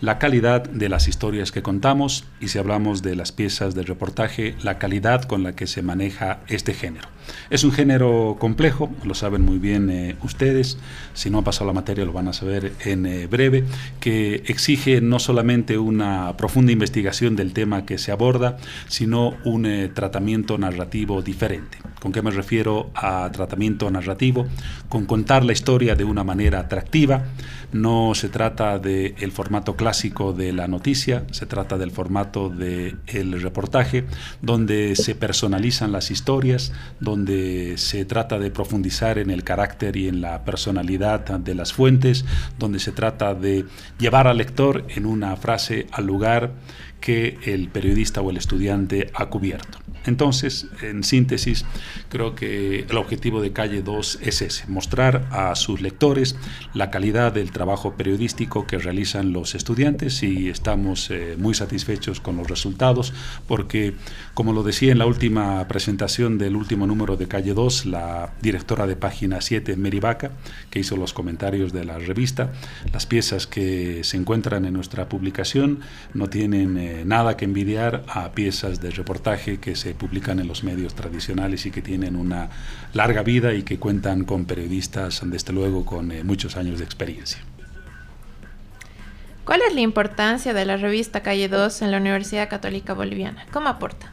la 0.00 0.18
calidad 0.18 0.68
de 0.68 0.88
las 0.88 1.08
historias 1.08 1.52
que 1.52 1.62
contamos 1.62 2.24
y 2.40 2.48
si 2.48 2.58
hablamos 2.58 3.02
de 3.02 3.16
las 3.16 3.32
piezas 3.32 3.74
de 3.74 3.82
reportaje, 3.82 4.54
la 4.62 4.78
calidad 4.78 5.22
con 5.22 5.42
la 5.42 5.54
que 5.54 5.66
se 5.66 5.82
maneja 5.82 6.40
este 6.48 6.74
género. 6.74 7.08
Es 7.50 7.64
un 7.64 7.72
género 7.72 8.36
complejo, 8.38 8.90
lo 9.04 9.14
saben 9.14 9.42
muy 9.42 9.58
bien 9.58 9.90
eh, 9.90 10.16
ustedes, 10.22 10.78
si 11.14 11.30
no 11.30 11.38
ha 11.38 11.44
pasado 11.44 11.66
la 11.66 11.72
materia 11.72 12.04
lo 12.04 12.12
van 12.12 12.28
a 12.28 12.32
saber 12.32 12.72
en 12.84 13.06
eh, 13.06 13.26
breve, 13.26 13.64
que 14.00 14.42
exige 14.46 15.00
no 15.00 15.18
solamente 15.18 15.78
una 15.78 16.36
profunda 16.36 16.72
investigación 16.72 17.36
del 17.36 17.52
tema 17.52 17.84
que 17.84 17.98
se 17.98 18.12
aborda, 18.12 18.56
sino 18.88 19.34
un 19.44 19.66
eh, 19.66 19.90
tratamiento 19.92 20.58
narrativo 20.58 21.22
diferente. 21.22 21.78
¿Con 22.00 22.12
qué 22.12 22.22
me 22.22 22.30
refiero 22.30 22.90
a 22.94 23.28
tratamiento 23.32 23.90
narrativo? 23.90 24.46
Con 24.88 25.04
contar 25.04 25.44
la 25.44 25.52
historia 25.52 25.96
de 25.96 26.04
una 26.04 26.24
manera 26.24 26.60
atractiva, 26.60 27.24
no 27.72 28.14
se 28.14 28.28
trata 28.28 28.78
del 28.78 29.32
formato 29.32 29.76
clásico 29.76 30.32
de 30.32 30.52
la 30.52 30.68
noticia, 30.68 31.24
se 31.30 31.46
trata 31.46 31.78
del 31.78 31.90
formato 31.90 32.48
del 32.48 33.42
reportaje, 33.42 34.04
donde 34.42 34.96
se 34.96 35.14
personalizan 35.14 35.92
las 35.92 36.10
historias, 36.10 36.72
donde 37.00 37.74
se 37.76 38.04
trata 38.04 38.38
de 38.38 38.50
profundizar 38.50 39.18
en 39.18 39.30
el 39.30 39.44
carácter 39.44 39.96
y 39.96 40.08
en 40.08 40.20
la 40.20 40.44
personalidad 40.44 41.20
de 41.38 41.54
las 41.54 41.72
fuentes, 41.72 42.24
donde 42.58 42.78
se 42.78 42.92
trata 42.92 43.34
de 43.34 43.66
llevar 43.98 44.26
al 44.26 44.38
lector 44.38 44.86
en 44.88 45.06
una 45.06 45.36
frase 45.36 45.86
al 45.92 46.06
lugar 46.06 46.52
que 47.00 47.38
el 47.44 47.68
periodista 47.68 48.20
o 48.20 48.30
el 48.30 48.36
estudiante 48.36 49.10
ha 49.14 49.26
cubierto. 49.26 49.77
Entonces, 50.06 50.66
en 50.82 51.04
síntesis, 51.04 51.64
creo 52.08 52.34
que 52.34 52.86
el 52.88 52.96
objetivo 52.96 53.40
de 53.40 53.52
Calle 53.52 53.82
2 53.82 54.20
es 54.22 54.42
ese, 54.42 54.64
mostrar 54.68 55.26
a 55.30 55.54
sus 55.54 55.80
lectores 55.80 56.36
la 56.74 56.90
calidad 56.90 57.32
del 57.32 57.50
trabajo 57.50 57.94
periodístico 57.94 58.66
que 58.66 58.78
realizan 58.78 59.32
los 59.32 59.54
estudiantes 59.54 60.22
y 60.22 60.48
estamos 60.48 61.10
eh, 61.10 61.36
muy 61.38 61.54
satisfechos 61.54 62.20
con 62.20 62.36
los 62.36 62.48
resultados 62.48 63.12
porque, 63.46 63.94
como 64.34 64.52
lo 64.52 64.62
decía 64.62 64.92
en 64.92 64.98
la 64.98 65.06
última 65.06 65.66
presentación 65.68 66.38
del 66.38 66.56
último 66.56 66.86
número 66.86 67.16
de 67.16 67.28
Calle 67.28 67.54
2, 67.54 67.86
la 67.86 68.32
directora 68.40 68.86
de 68.86 68.96
página 68.96 69.40
7, 69.40 69.76
Mary 69.76 70.00
Vaca, 70.00 70.32
que 70.70 70.80
hizo 70.80 70.96
los 70.96 71.12
comentarios 71.12 71.72
de 71.72 71.84
la 71.84 71.98
revista, 71.98 72.52
las 72.92 73.06
piezas 73.06 73.46
que 73.46 74.04
se 74.04 74.16
encuentran 74.16 74.64
en 74.64 74.74
nuestra 74.74 75.08
publicación 75.08 75.80
no 76.14 76.28
tienen 76.28 76.78
eh, 76.78 77.04
nada 77.04 77.36
que 77.36 77.44
envidiar 77.44 78.04
a 78.08 78.32
piezas 78.32 78.80
de 78.80 78.90
reportaje 78.90 79.58
que 79.58 79.76
se 79.76 79.87
publican 79.94 80.38
en 80.40 80.48
los 80.48 80.64
medios 80.64 80.94
tradicionales 80.94 81.66
y 81.66 81.70
que 81.70 81.82
tienen 81.82 82.16
una 82.16 82.48
larga 82.94 83.22
vida 83.22 83.54
y 83.54 83.62
que 83.62 83.78
cuentan 83.78 84.24
con 84.24 84.44
periodistas, 84.44 85.22
desde 85.24 85.52
luego, 85.52 85.84
con 85.84 86.12
eh, 86.12 86.24
muchos 86.24 86.56
años 86.56 86.78
de 86.78 86.84
experiencia. 86.84 87.38
¿Cuál 89.44 89.62
es 89.66 89.74
la 89.74 89.80
importancia 89.80 90.52
de 90.52 90.66
la 90.66 90.76
revista 90.76 91.22
Calle 91.22 91.48
2 91.48 91.82
en 91.82 91.90
la 91.90 91.96
Universidad 91.96 92.50
Católica 92.50 92.92
Boliviana? 92.92 93.46
¿Cómo 93.50 93.68
aporta? 93.68 94.12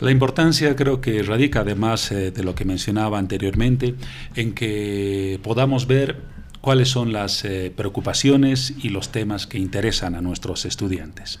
La 0.00 0.10
importancia 0.10 0.74
creo 0.76 1.00
que 1.00 1.22
radica 1.22 1.60
además 1.60 2.10
eh, 2.12 2.30
de 2.30 2.42
lo 2.42 2.54
que 2.54 2.64
mencionaba 2.64 3.18
anteriormente 3.18 3.94
en 4.34 4.52
que 4.52 5.40
podamos 5.42 5.86
ver 5.86 6.20
cuáles 6.60 6.88
son 6.88 7.12
las 7.12 7.44
eh, 7.44 7.72
preocupaciones 7.74 8.74
y 8.82 8.88
los 8.88 9.12
temas 9.12 9.46
que 9.46 9.58
interesan 9.58 10.14
a 10.14 10.20
nuestros 10.20 10.64
estudiantes. 10.64 11.40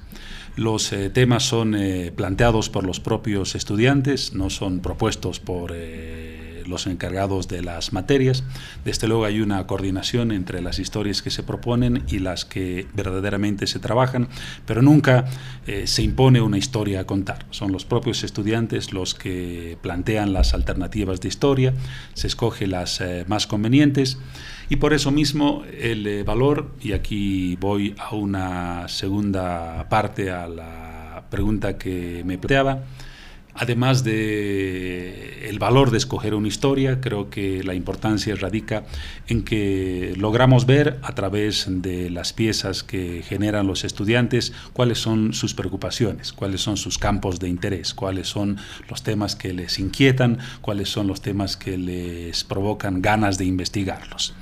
Los 0.56 0.92
eh, 0.92 1.10
temas 1.10 1.42
son 1.42 1.74
eh, 1.74 2.12
planteados 2.14 2.70
por 2.70 2.84
los 2.84 3.00
propios 3.00 3.56
estudiantes, 3.56 4.34
no 4.34 4.50
son 4.50 4.80
propuestos 4.80 5.40
por 5.40 5.72
eh, 5.74 6.13
los 6.66 6.86
encargados 6.86 7.48
de 7.48 7.62
las 7.62 7.92
materias. 7.92 8.44
Desde 8.84 9.08
luego 9.08 9.24
hay 9.24 9.40
una 9.40 9.66
coordinación 9.66 10.32
entre 10.32 10.60
las 10.60 10.78
historias 10.78 11.22
que 11.22 11.30
se 11.30 11.42
proponen 11.42 12.04
y 12.08 12.18
las 12.18 12.44
que 12.44 12.86
verdaderamente 12.94 13.66
se 13.66 13.78
trabajan, 13.78 14.28
pero 14.66 14.82
nunca 14.82 15.24
se 15.84 16.02
impone 16.02 16.40
una 16.40 16.58
historia 16.58 17.00
a 17.00 17.04
contar. 17.04 17.46
Son 17.50 17.72
los 17.72 17.84
propios 17.84 18.22
estudiantes 18.22 18.92
los 18.92 19.14
que 19.14 19.78
plantean 19.80 20.32
las 20.32 20.54
alternativas 20.54 21.20
de 21.20 21.28
historia, 21.28 21.74
se 22.14 22.26
escoge 22.26 22.66
las 22.66 23.02
más 23.26 23.46
convenientes 23.46 24.18
y 24.68 24.76
por 24.76 24.94
eso 24.94 25.10
mismo 25.10 25.62
el 25.78 26.06
eh, 26.06 26.22
valor, 26.22 26.70
y 26.80 26.92
aquí 26.92 27.56
voy 27.56 27.94
a 27.98 28.14
una 28.14 28.88
segunda 28.88 29.86
parte 29.88 30.30
a 30.30 30.48
la 30.48 31.24
pregunta 31.30 31.76
que 31.76 32.22
me 32.24 32.38
planteaba, 32.38 32.84
Además 33.54 34.02
de 34.02 35.48
el 35.48 35.60
valor 35.60 35.92
de 35.92 35.98
escoger 35.98 36.34
una 36.34 36.48
historia, 36.48 37.00
creo 37.00 37.30
que 37.30 37.62
la 37.62 37.74
importancia 37.74 38.34
radica 38.34 38.84
en 39.28 39.44
que 39.44 40.14
logramos 40.16 40.66
ver 40.66 40.98
a 41.02 41.14
través 41.14 41.66
de 41.68 42.10
las 42.10 42.32
piezas 42.32 42.82
que 42.82 43.22
generan 43.22 43.68
los 43.68 43.84
estudiantes 43.84 44.52
cuáles 44.72 44.98
son 44.98 45.32
sus 45.32 45.54
preocupaciones, 45.54 46.32
cuáles 46.32 46.62
son 46.62 46.76
sus 46.76 46.98
campos 46.98 47.38
de 47.38 47.48
interés, 47.48 47.94
cuáles 47.94 48.26
son 48.26 48.56
los 48.88 49.04
temas 49.04 49.36
que 49.36 49.52
les 49.52 49.78
inquietan, 49.78 50.38
cuáles 50.60 50.88
son 50.88 51.06
los 51.06 51.20
temas 51.20 51.56
que 51.56 51.78
les 51.78 52.42
provocan 52.42 53.02
ganas 53.02 53.38
de 53.38 53.44
investigarlos. 53.44 54.34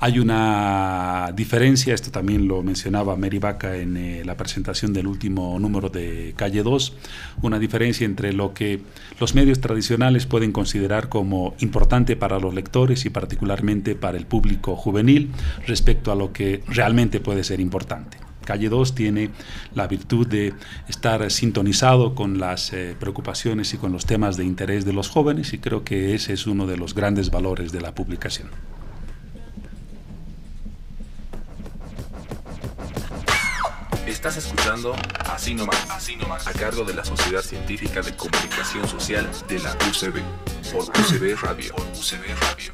Hay 0.00 0.20
una 0.20 1.32
diferencia, 1.34 1.92
esto 1.92 2.12
también 2.12 2.46
lo 2.46 2.62
mencionaba 2.62 3.16
Mary 3.16 3.40
Vaca 3.40 3.76
en 3.76 3.96
eh, 3.96 4.22
la 4.24 4.36
presentación 4.36 4.92
del 4.92 5.08
último 5.08 5.58
número 5.58 5.88
de 5.88 6.34
Calle 6.36 6.62
2, 6.62 6.96
una 7.42 7.58
diferencia 7.58 8.04
entre 8.04 8.32
lo 8.32 8.54
que 8.54 8.80
los 9.18 9.34
medios 9.34 9.60
tradicionales 9.60 10.26
pueden 10.26 10.52
considerar 10.52 11.08
como 11.08 11.56
importante 11.58 12.14
para 12.14 12.38
los 12.38 12.54
lectores 12.54 13.06
y 13.06 13.10
particularmente 13.10 13.96
para 13.96 14.16
el 14.16 14.26
público 14.26 14.76
juvenil 14.76 15.32
respecto 15.66 16.12
a 16.12 16.14
lo 16.14 16.32
que 16.32 16.62
realmente 16.68 17.18
puede 17.18 17.42
ser 17.42 17.58
importante. 17.58 18.18
Calle 18.44 18.68
2 18.68 18.94
tiene 18.94 19.30
la 19.74 19.88
virtud 19.88 20.28
de 20.28 20.54
estar 20.88 21.28
sintonizado 21.28 22.14
con 22.14 22.38
las 22.38 22.72
eh, 22.72 22.94
preocupaciones 23.00 23.74
y 23.74 23.78
con 23.78 23.90
los 23.90 24.06
temas 24.06 24.36
de 24.36 24.44
interés 24.44 24.84
de 24.84 24.92
los 24.92 25.08
jóvenes 25.08 25.52
y 25.54 25.58
creo 25.58 25.82
que 25.82 26.14
ese 26.14 26.34
es 26.34 26.46
uno 26.46 26.68
de 26.68 26.76
los 26.76 26.94
grandes 26.94 27.32
valores 27.32 27.72
de 27.72 27.80
la 27.80 27.96
publicación. 27.96 28.48
Estás 34.18 34.36
escuchando 34.36 34.96
Así 35.32 35.54
nomás, 35.54 35.88
Así 35.90 36.18
a 36.44 36.52
cargo 36.52 36.82
de 36.82 36.92
la 36.92 37.04
Sociedad 37.04 37.40
Científica 37.40 38.02
de 38.02 38.16
Comunicación 38.16 38.88
Social 38.88 39.30
de 39.46 39.60
la 39.60 39.70
UCB, 39.88 40.20
por 40.72 40.82
UCB 40.82 41.40
Radio. 41.40 41.72
Radio. 41.76 42.72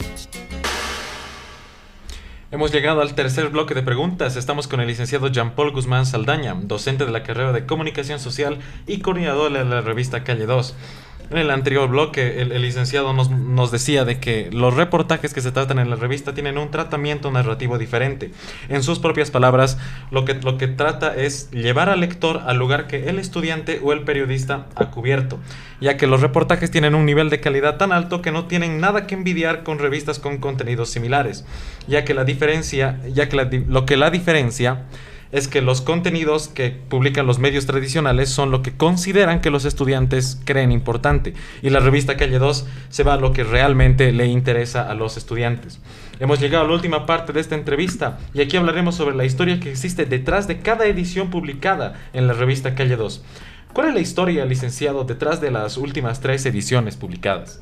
Hemos 2.50 2.72
llegado 2.72 3.02
al 3.02 3.14
tercer 3.14 3.50
bloque 3.50 3.74
de 3.74 3.82
preguntas. 3.82 4.36
Estamos 4.36 4.68
con 4.68 4.80
el 4.80 4.86
licenciado 4.86 5.28
Jean-Paul 5.28 5.72
Guzmán 5.72 6.06
Saldaña, 6.06 6.54
docente 6.54 7.04
de 7.04 7.10
la 7.12 7.22
carrera 7.22 7.52
de 7.52 7.66
Comunicación 7.66 8.20
Social 8.20 8.60
y 8.86 9.00
coordinador 9.00 9.52
de 9.52 9.66
la 9.66 9.82
revista 9.82 10.24
Calle 10.24 10.46
2. 10.46 10.74
En 11.34 11.40
el 11.40 11.50
anterior 11.50 11.88
bloque, 11.88 12.40
el, 12.40 12.62
licenciado 12.62 13.12
nos, 13.12 13.28
nos, 13.28 13.72
decía 13.72 14.04
de 14.04 14.20
que 14.20 14.50
los 14.52 14.72
reportajes 14.74 15.34
que 15.34 15.40
se 15.40 15.50
tratan 15.50 15.80
en 15.80 15.90
la 15.90 15.96
revista 15.96 16.32
tienen 16.32 16.58
un 16.58 16.70
tratamiento 16.70 17.28
narrativo 17.32 17.76
diferente. 17.76 18.30
En 18.68 18.84
sus 18.84 19.00
propias 19.00 19.32
palabras, 19.32 19.76
lo 20.12 20.24
que, 20.24 20.34
lo 20.34 20.58
que 20.58 20.68
trata 20.68 21.12
es 21.16 21.50
llevar 21.50 21.88
al 21.88 21.98
lector 21.98 22.42
al 22.46 22.56
lugar 22.58 22.86
que 22.86 23.08
el 23.08 23.18
estudiante 23.18 23.80
o 23.82 23.92
el 23.92 24.04
periodista 24.04 24.68
ha 24.76 24.92
cubierto, 24.92 25.40
ya 25.80 25.96
que 25.96 26.06
los 26.06 26.20
reportajes 26.20 26.70
tienen 26.70 26.94
un 26.94 27.04
nivel 27.04 27.30
de 27.30 27.40
calidad 27.40 27.78
tan 27.78 27.90
alto 27.90 28.22
que 28.22 28.30
no 28.30 28.44
tienen 28.44 28.78
nada 28.78 29.08
que 29.08 29.16
envidiar 29.16 29.64
con 29.64 29.80
revistas 29.80 30.20
con 30.20 30.38
contenidos 30.38 30.90
similares, 30.90 31.44
ya 31.88 32.04
que 32.04 32.14
la 32.14 32.22
diferencia, 32.22 33.00
ya 33.12 33.28
que 33.28 33.64
lo 33.66 33.86
que 33.86 33.96
la 33.96 34.10
diferencia 34.12 34.84
es 35.34 35.48
que 35.48 35.60
los 35.60 35.80
contenidos 35.80 36.46
que 36.46 36.70
publican 36.70 37.26
los 37.26 37.40
medios 37.40 37.66
tradicionales 37.66 38.28
son 38.28 38.52
lo 38.52 38.62
que 38.62 38.76
consideran 38.76 39.40
que 39.40 39.50
los 39.50 39.64
estudiantes 39.64 40.40
creen 40.44 40.70
importante 40.70 41.34
y 41.60 41.70
la 41.70 41.80
revista 41.80 42.16
Calle 42.16 42.38
2 42.38 42.66
se 42.88 43.02
va 43.02 43.14
a 43.14 43.16
lo 43.16 43.32
que 43.32 43.42
realmente 43.42 44.12
le 44.12 44.26
interesa 44.26 44.88
a 44.88 44.94
los 44.94 45.16
estudiantes. 45.16 45.80
Hemos 46.20 46.38
llegado 46.38 46.64
a 46.64 46.68
la 46.68 46.74
última 46.74 47.04
parte 47.04 47.32
de 47.32 47.40
esta 47.40 47.56
entrevista 47.56 48.20
y 48.32 48.42
aquí 48.42 48.56
hablaremos 48.56 48.94
sobre 48.94 49.16
la 49.16 49.24
historia 49.24 49.58
que 49.58 49.72
existe 49.72 50.06
detrás 50.06 50.46
de 50.46 50.60
cada 50.60 50.86
edición 50.86 51.30
publicada 51.30 52.00
en 52.12 52.28
la 52.28 52.32
revista 52.34 52.76
Calle 52.76 52.94
2. 52.94 53.24
¿Cuál 53.72 53.88
es 53.88 53.94
la 53.94 54.00
historia, 54.00 54.44
licenciado, 54.44 55.02
detrás 55.02 55.40
de 55.40 55.50
las 55.50 55.78
últimas 55.78 56.20
tres 56.20 56.46
ediciones 56.46 56.96
publicadas? 56.96 57.60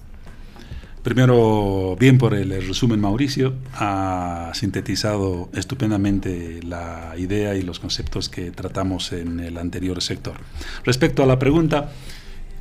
Primero, 1.02 1.96
bien 1.98 2.16
por 2.16 2.32
el 2.32 2.50
resumen, 2.66 3.00
Mauricio. 3.00 3.54
Ha 3.74 4.52
sintetizado 4.54 5.50
estupendamente 5.52 6.60
la 6.62 7.14
idea 7.18 7.56
y 7.56 7.62
los 7.62 7.80
conceptos 7.80 8.28
que 8.28 8.52
tratamos 8.52 9.12
en 9.12 9.40
el 9.40 9.58
anterior 9.58 10.00
sector. 10.00 10.36
Respecto 10.84 11.24
a 11.24 11.26
la 11.26 11.40
pregunta, 11.40 11.92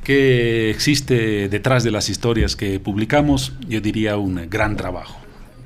¿qué 0.02 0.70
existe 0.70 1.48
detrás 1.48 1.84
de 1.84 1.92
las 1.92 2.08
historias 2.08 2.56
que 2.56 2.80
publicamos? 2.80 3.52
Yo 3.68 3.80
diría 3.80 4.16
un 4.16 4.48
gran 4.50 4.76
trabajo. 4.76 5.21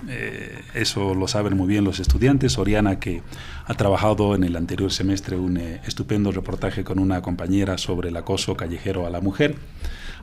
Eh, 0.08 0.60
eso 0.75 1.14
lo 1.14 1.28
saben 1.28 1.56
muy 1.56 1.66
bien 1.68 1.84
los 1.84 2.00
estudiantes. 2.00 2.58
Oriana, 2.58 2.98
que 2.98 3.22
ha 3.64 3.75
trabajado 3.75 4.34
en 4.34 4.44
el 4.44 4.56
anterior 4.56 4.92
semestre 4.92 5.36
un 5.36 5.56
eh, 5.56 5.80
estupendo 5.86 6.32
reportaje 6.32 6.84
con 6.84 6.98
una 6.98 7.22
compañera 7.22 7.78
sobre 7.78 8.10
el 8.10 8.16
acoso 8.16 8.56
callejero 8.56 9.06
a 9.06 9.10
la 9.10 9.20
mujer 9.20 9.56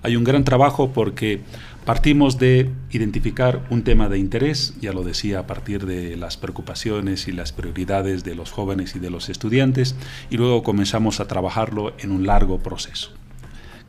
hay 0.03 0.17
un 0.17 0.25
gran 0.25 0.43
trabajo 0.43 0.91
porque 0.91 1.41
partimos 1.85 2.37
de 2.37 2.69
identificar 2.91 3.65
un 3.69 3.83
tema 3.83 4.09
de 4.09 4.19
interés, 4.19 4.75
ya 4.79 4.91
lo 4.91 5.03
decía, 5.03 5.39
a 5.39 5.47
partir 5.47 5.85
de 5.85 6.17
las 6.17 6.35
preocupaciones 6.35 7.27
y 7.27 7.31
las 7.31 7.53
prioridades 7.53 8.23
de 8.25 8.35
los 8.35 8.51
jóvenes 8.51 8.95
y 8.95 8.99
de 8.99 9.09
los 9.09 9.29
estudiantes, 9.29 9.95
y 10.29 10.37
luego 10.37 10.61
comenzamos 10.61 11.21
a 11.21 11.27
trabajarlo 11.27 11.93
en 11.99 12.11
un 12.11 12.27
largo 12.27 12.59
proceso 12.59 13.11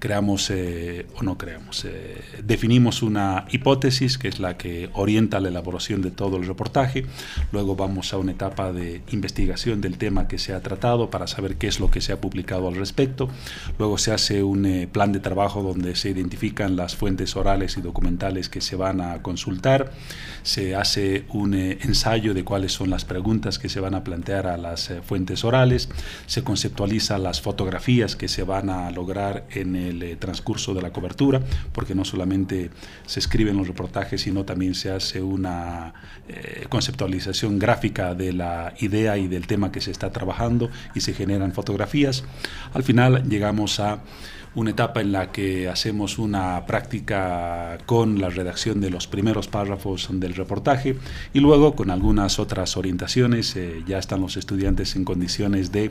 creamos 0.04 0.50
eh, 0.50 1.06
o 1.16 1.22
no 1.22 1.38
creamos. 1.38 1.86
Eh, 1.86 2.20
definimos 2.44 3.02
una 3.02 3.46
hipótesis 3.50 4.18
que 4.18 4.28
es 4.28 4.38
la 4.38 4.58
que 4.58 4.90
orienta 4.92 5.40
la 5.40 5.48
elaboración 5.48 6.02
de 6.02 6.10
todo 6.10 6.36
el 6.36 6.46
reportaje. 6.46 7.06
Luego 7.52 7.74
vamos 7.74 8.12
a 8.12 8.18
una 8.18 8.32
etapa 8.32 8.70
de 8.70 9.00
investigación 9.12 9.80
del 9.80 9.96
tema 9.96 10.28
que 10.28 10.36
se 10.36 10.52
ha 10.52 10.60
tratado 10.60 11.08
para 11.08 11.26
saber 11.26 11.56
qué 11.56 11.68
es 11.68 11.80
lo 11.80 11.90
que 11.90 12.02
se 12.02 12.12
ha 12.12 12.20
publicado 12.20 12.68
al 12.68 12.76
respecto. 12.76 13.30
Luego 13.78 13.96
se 13.96 14.12
hace 14.12 14.42
un 14.42 14.66
eh, 14.66 14.86
plan 14.92 15.10
de 15.10 15.20
trabajo 15.20 15.62
donde 15.62 15.96
se 15.96 16.10
identifican 16.10 16.76
las 16.76 16.96
fuentes 16.96 17.34
orales 17.34 17.78
y 17.78 17.80
documentales 17.80 18.50
que 18.50 18.60
se 18.60 18.76
van 18.76 19.00
a 19.00 19.22
consultar. 19.22 19.90
Se 20.42 20.76
hace 20.76 21.24
un 21.30 21.54
ensayo 21.54 22.34
de 22.34 22.44
cuáles 22.44 22.72
son 22.72 22.90
las 22.90 23.06
preguntas 23.06 23.58
que 23.58 23.70
se 23.70 23.80
van 23.80 23.94
a 23.94 24.04
plantear 24.04 24.48
a 24.48 24.58
las 24.58 24.92
fuentes 25.06 25.44
orales. 25.44 25.88
Se 26.26 26.44
conceptualiza 26.44 27.16
las 27.16 27.40
fotografías 27.40 28.16
que 28.16 28.28
se 28.28 28.42
van 28.42 28.68
a 28.68 28.90
lograr 28.90 29.46
en 29.50 29.76
el 29.76 29.93
eh, 30.02 30.16
transcurso 30.16 30.74
de 30.74 30.82
la 30.82 30.92
cobertura, 30.92 31.40
porque 31.72 31.94
no 31.94 32.04
solamente 32.04 32.70
se 33.06 33.20
escriben 33.20 33.56
los 33.56 33.68
reportajes, 33.68 34.22
sino 34.22 34.44
también 34.44 34.74
se 34.74 34.90
hace 34.90 35.22
una 35.22 35.94
eh, 36.28 36.66
conceptualización 36.68 37.58
gráfica 37.58 38.14
de 38.14 38.32
la 38.32 38.74
idea 38.78 39.16
y 39.18 39.28
del 39.28 39.46
tema 39.46 39.72
que 39.72 39.80
se 39.80 39.90
está 39.90 40.10
trabajando 40.10 40.70
y 40.94 41.00
se 41.00 41.14
generan 41.14 41.52
fotografías. 41.52 42.24
Al 42.72 42.82
final 42.82 43.28
llegamos 43.28 43.80
a 43.80 44.00
una 44.54 44.70
etapa 44.70 45.00
en 45.00 45.12
la 45.12 45.32
que 45.32 45.68
hacemos 45.68 46.18
una 46.18 46.64
práctica 46.66 47.78
con 47.86 48.20
la 48.20 48.28
redacción 48.28 48.80
de 48.80 48.90
los 48.90 49.06
primeros 49.06 49.48
párrafos 49.48 50.08
del 50.10 50.34
reportaje 50.34 50.96
y 51.32 51.40
luego 51.40 51.74
con 51.74 51.90
algunas 51.90 52.38
otras 52.38 52.76
orientaciones 52.76 53.56
eh, 53.56 53.82
ya 53.86 53.98
están 53.98 54.20
los 54.20 54.36
estudiantes 54.36 54.96
en 54.96 55.04
condiciones 55.04 55.72
de 55.72 55.90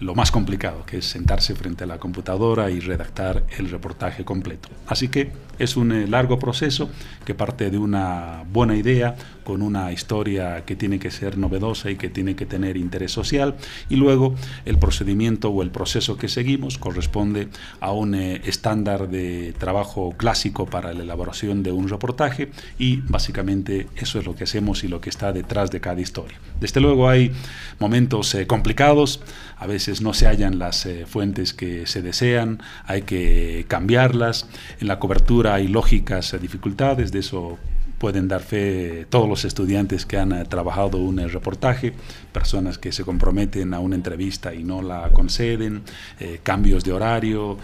lo 0.00 0.14
más 0.14 0.30
complicado, 0.30 0.84
que 0.86 0.98
es 0.98 1.06
sentarse 1.06 1.54
frente 1.54 1.84
a 1.84 1.86
la 1.86 1.98
computadora 1.98 2.70
y 2.70 2.80
redactar 2.80 3.44
el 3.58 3.70
reportaje 3.70 4.24
completo. 4.24 4.68
Así 4.86 5.08
que 5.08 5.32
es 5.58 5.76
un 5.76 5.92
eh, 5.92 6.06
largo 6.06 6.38
proceso 6.38 6.90
que 7.24 7.34
parte 7.34 7.70
de 7.70 7.78
una 7.78 8.44
buena 8.52 8.76
idea, 8.76 9.16
con 9.44 9.62
una 9.62 9.92
historia 9.92 10.64
que 10.64 10.76
tiene 10.76 10.98
que 10.98 11.10
ser 11.10 11.36
novedosa 11.38 11.90
y 11.90 11.96
que 11.96 12.08
tiene 12.08 12.34
que 12.34 12.46
tener 12.46 12.76
interés 12.76 13.12
social, 13.12 13.56
y 13.88 13.96
luego 13.96 14.34
el 14.64 14.78
procedimiento 14.78 15.50
o 15.50 15.62
el 15.62 15.70
proceso 15.70 16.16
que 16.16 16.28
seguimos 16.28 16.78
corresponde 16.78 17.48
a 17.80 17.92
un 17.92 18.03
eh, 18.12 18.42
estándar 18.44 19.08
de 19.08 19.54
trabajo 19.56 20.12
clásico 20.16 20.66
para 20.66 20.92
la 20.92 21.04
elaboración 21.04 21.62
de 21.62 21.70
un 21.70 21.88
reportaje, 21.88 22.50
y 22.76 22.96
básicamente 23.08 23.86
eso 23.96 24.18
es 24.18 24.26
lo 24.26 24.34
que 24.34 24.44
hacemos 24.44 24.82
y 24.82 24.88
lo 24.88 25.00
que 25.00 25.08
está 25.08 25.32
detrás 25.32 25.70
de 25.70 25.80
cada 25.80 26.00
historia. 26.00 26.36
Desde 26.60 26.80
luego 26.80 27.08
hay 27.08 27.30
momentos 27.78 28.34
eh, 28.34 28.48
complicados, 28.48 29.20
a 29.56 29.66
veces 29.66 30.02
no 30.02 30.12
se 30.12 30.26
hallan 30.26 30.58
las 30.58 30.88
fuentes 31.06 31.54
que 31.54 31.86
se 31.86 32.02
desean, 32.02 32.60
hay 32.84 33.02
que 33.02 33.64
cambiarlas, 33.68 34.48
en 34.80 34.88
la 34.88 34.98
cobertura 34.98 35.54
hay 35.54 35.68
lógicas 35.68 36.36
dificultades, 36.40 37.12
de 37.12 37.20
eso 37.20 37.58
pueden 38.04 38.28
dar 38.28 38.42
fe 38.42 39.06
todos 39.08 39.26
los 39.26 39.46
estudiantes 39.46 40.04
que 40.04 40.18
han 40.18 40.32
eh, 40.32 40.44
trabajado 40.44 40.98
un 40.98 41.20
eh, 41.20 41.26
reportaje, 41.26 41.94
personas 42.32 42.76
que 42.76 42.92
se 42.92 43.02
comprometen 43.02 43.72
a 43.72 43.80
una 43.80 43.96
entrevista 43.96 44.52
y 44.52 44.62
no 44.62 44.82
la 44.82 45.08
conceden, 45.14 45.80
eh, 46.20 46.40
cambios 46.42 46.84
de 46.84 46.92
horario, 46.92 47.56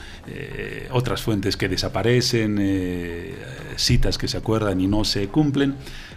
otras 0.92 1.20
fuentes 1.20 1.58
que 1.58 1.68
desaparecen, 1.68 2.56
citas 3.76 4.16
que 4.16 4.28
se 4.28 4.38
acuerdan 4.38 4.80
y 4.80 4.86
no 4.86 5.04
se 5.04 5.28
cumplen, 5.28 5.74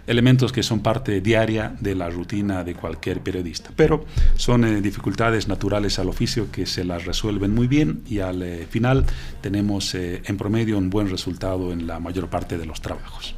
elementos 0.07 0.53
que 0.53 0.63
son 0.63 0.79
parte 0.79 1.19
diaria 1.19 1.75
de 1.81 1.93
la 1.93 2.09
rutina 2.09 2.63
de 2.63 2.75
cualquier 2.75 3.19
periodista. 3.19 3.71
Pero 3.75 4.05
son 4.38 4.81
dificultades 4.81 5.49
naturales 5.49 5.99
al 5.99 6.07
oficio 6.07 6.49
que 6.49 6.65
se 6.65 6.86
las 6.86 7.03
resuelven 7.03 7.53
muy 7.53 7.67
bien 7.67 8.03
y 8.07 8.19
al 8.19 8.67
final 8.69 9.05
tenemos 9.41 9.95
en 9.95 10.38
promedio 10.38 10.77
un 10.77 10.89
buen 10.89 11.09
resultado 11.09 11.73
en 11.73 11.88
la 11.88 11.99
mayor 11.99 12.29
parte 12.29 12.57
de 12.57 12.65
los 12.65 12.79
trabajos. 12.79 13.36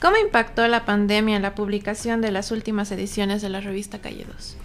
¿Cómo 0.00 0.16
impactó 0.16 0.66
la 0.68 0.84
pandemia 0.84 1.36
en 1.36 1.42
la 1.42 1.54
publicación 1.54 2.20
de 2.20 2.30
las 2.30 2.52
últimas 2.52 2.92
ediciones 2.92 3.42
de 3.42 3.48
la 3.48 3.60
revista 3.60 4.00
Calle 4.00 4.24
2? 4.26 4.56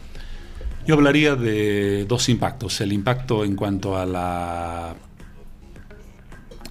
Yo 0.86 0.96
hablaría 0.96 1.36
de 1.36 2.06
dos 2.06 2.30
impactos. 2.30 2.82
El 2.82 2.94
impacto 2.94 3.46
en 3.46 3.56
cuanto 3.56 3.98
a 3.98 4.06
la 4.06 4.96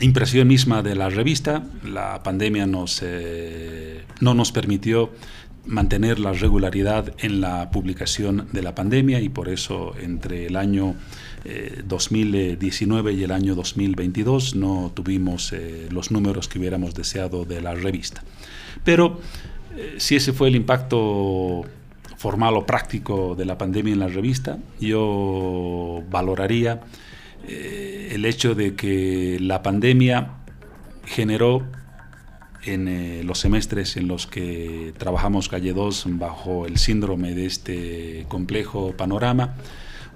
impresión 0.01 0.49
misma 0.49 0.83
de 0.83 0.95
la 0.95 1.09
revista. 1.09 1.65
La 1.85 2.23
pandemia 2.23 2.67
nos, 2.67 3.01
eh, 3.03 4.05
no 4.21 4.35
nos 4.35 4.53
permitió 4.53 5.11
mantener 5.65 6.19
la 6.19 6.33
regularidad 6.33 7.15
en 7.19 7.41
la 7.41 7.71
publicación 7.71 8.49
de 8.53 8.63
la 8.63 8.75
pandemia 8.75 9.21
y 9.21 9.29
por 9.29 9.49
eso 9.49 9.95
entre 10.01 10.47
el 10.47 10.57
año 10.57 10.95
2019 11.85 13.11
eh, 13.11 13.15
y 13.15 13.25
el 13.25 13.33
año 13.33 13.55
2022 13.55 14.55
no 14.55 14.93
tuvimos 14.95 15.53
eh, 15.53 15.89
los 15.91 16.11
números 16.11 16.49
que 16.49 16.59
hubiéramos 16.59 16.95
deseado 16.95 17.45
de 17.45 17.61
la 17.61 17.75
revista. 17.75 18.23
Pero 18.85 19.21
eh, 19.77 19.95
si 19.99 20.17
ese 20.17 20.33
fue 20.33 20.49
el 20.49 20.57
impacto 20.57 21.65
formal 22.17 22.57
o 22.57 22.67
práctico 22.67 23.35
de 23.35 23.45
la 23.45 23.59
pandemia 23.59 23.93
en 23.93 23.99
la 23.99 24.09
revista, 24.09 24.59
yo 24.81 26.05
valoraría 26.09 26.81
el 27.49 28.25
hecho 28.25 28.55
de 28.55 28.77
que 28.77 29.39
la 29.41 29.65
pandemia 29.65 30.35
generó 31.05 31.65
en 32.65 33.27
los 33.27 33.41
semestres 33.41 33.97
en 33.97 34.07
los 34.07 34.29
que 34.29 34.95
trabajamos 34.97 35.49
Calle 35.49 35.73
2 35.73 36.05
bajo 36.11 36.67
el 36.67 36.79
síndrome 36.79 37.35
de 37.35 37.47
este 37.47 38.27
complejo 38.29 38.93
panorama, 38.93 39.57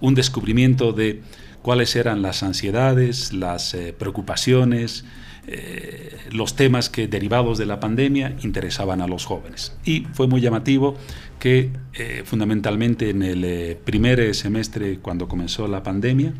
un 0.00 0.14
descubrimiento 0.14 0.92
de 0.92 1.22
cuáles 1.66 1.96
eran 1.96 2.22
las 2.22 2.44
ansiedades, 2.44 3.32
las 3.32 3.74
eh, 3.74 3.92
preocupaciones, 3.92 5.04
eh, 5.48 6.16
los 6.30 6.54
temas 6.54 6.88
que 6.88 7.08
derivados 7.08 7.58
de 7.58 7.66
la 7.66 7.80
pandemia 7.80 8.36
interesaban 8.44 9.00
a 9.00 9.08
los 9.08 9.24
jóvenes. 9.24 9.76
Y 9.84 10.06
fue 10.12 10.28
muy 10.28 10.40
llamativo 10.40 10.94
que 11.40 11.72
eh, 11.94 12.22
fundamentalmente 12.24 13.10
en 13.10 13.24
el 13.24 13.76
primer 13.78 14.32
semestre, 14.36 15.00
cuando 15.00 15.26
comenzó 15.26 15.66
la 15.66 15.82
pandemia, 15.82 16.34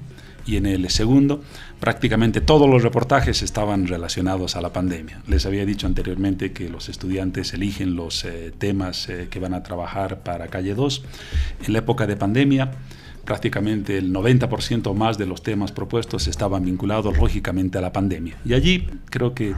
y 0.46 0.58
en 0.58 0.66
el 0.66 0.88
segundo, 0.90 1.42
prácticamente 1.80 2.40
todos 2.40 2.70
los 2.70 2.84
reportajes 2.84 3.42
estaban 3.42 3.88
relacionados 3.88 4.54
a 4.54 4.60
la 4.60 4.72
pandemia. 4.72 5.22
Les 5.26 5.44
había 5.44 5.66
dicho 5.66 5.88
anteriormente 5.88 6.52
que 6.52 6.68
los 6.68 6.88
estudiantes 6.88 7.52
eligen 7.52 7.96
los 7.96 8.24
temas 8.58 9.08
que 9.28 9.40
van 9.40 9.54
a 9.54 9.64
trabajar 9.64 10.22
para 10.22 10.46
Calle 10.46 10.76
2. 10.76 11.02
En 11.66 11.72
la 11.72 11.80
época 11.80 12.06
de 12.06 12.14
pandemia, 12.14 12.70
prácticamente 13.26 13.98
el 13.98 14.12
90% 14.14 14.94
más 14.94 15.18
de 15.18 15.26
los 15.26 15.42
temas 15.42 15.72
propuestos 15.72 16.26
estaban 16.28 16.64
vinculados 16.64 17.18
lógicamente 17.18 17.76
a 17.76 17.82
la 17.82 17.92
pandemia. 17.92 18.38
Y 18.46 18.54
allí 18.54 18.88
creo 19.10 19.34
que 19.34 19.54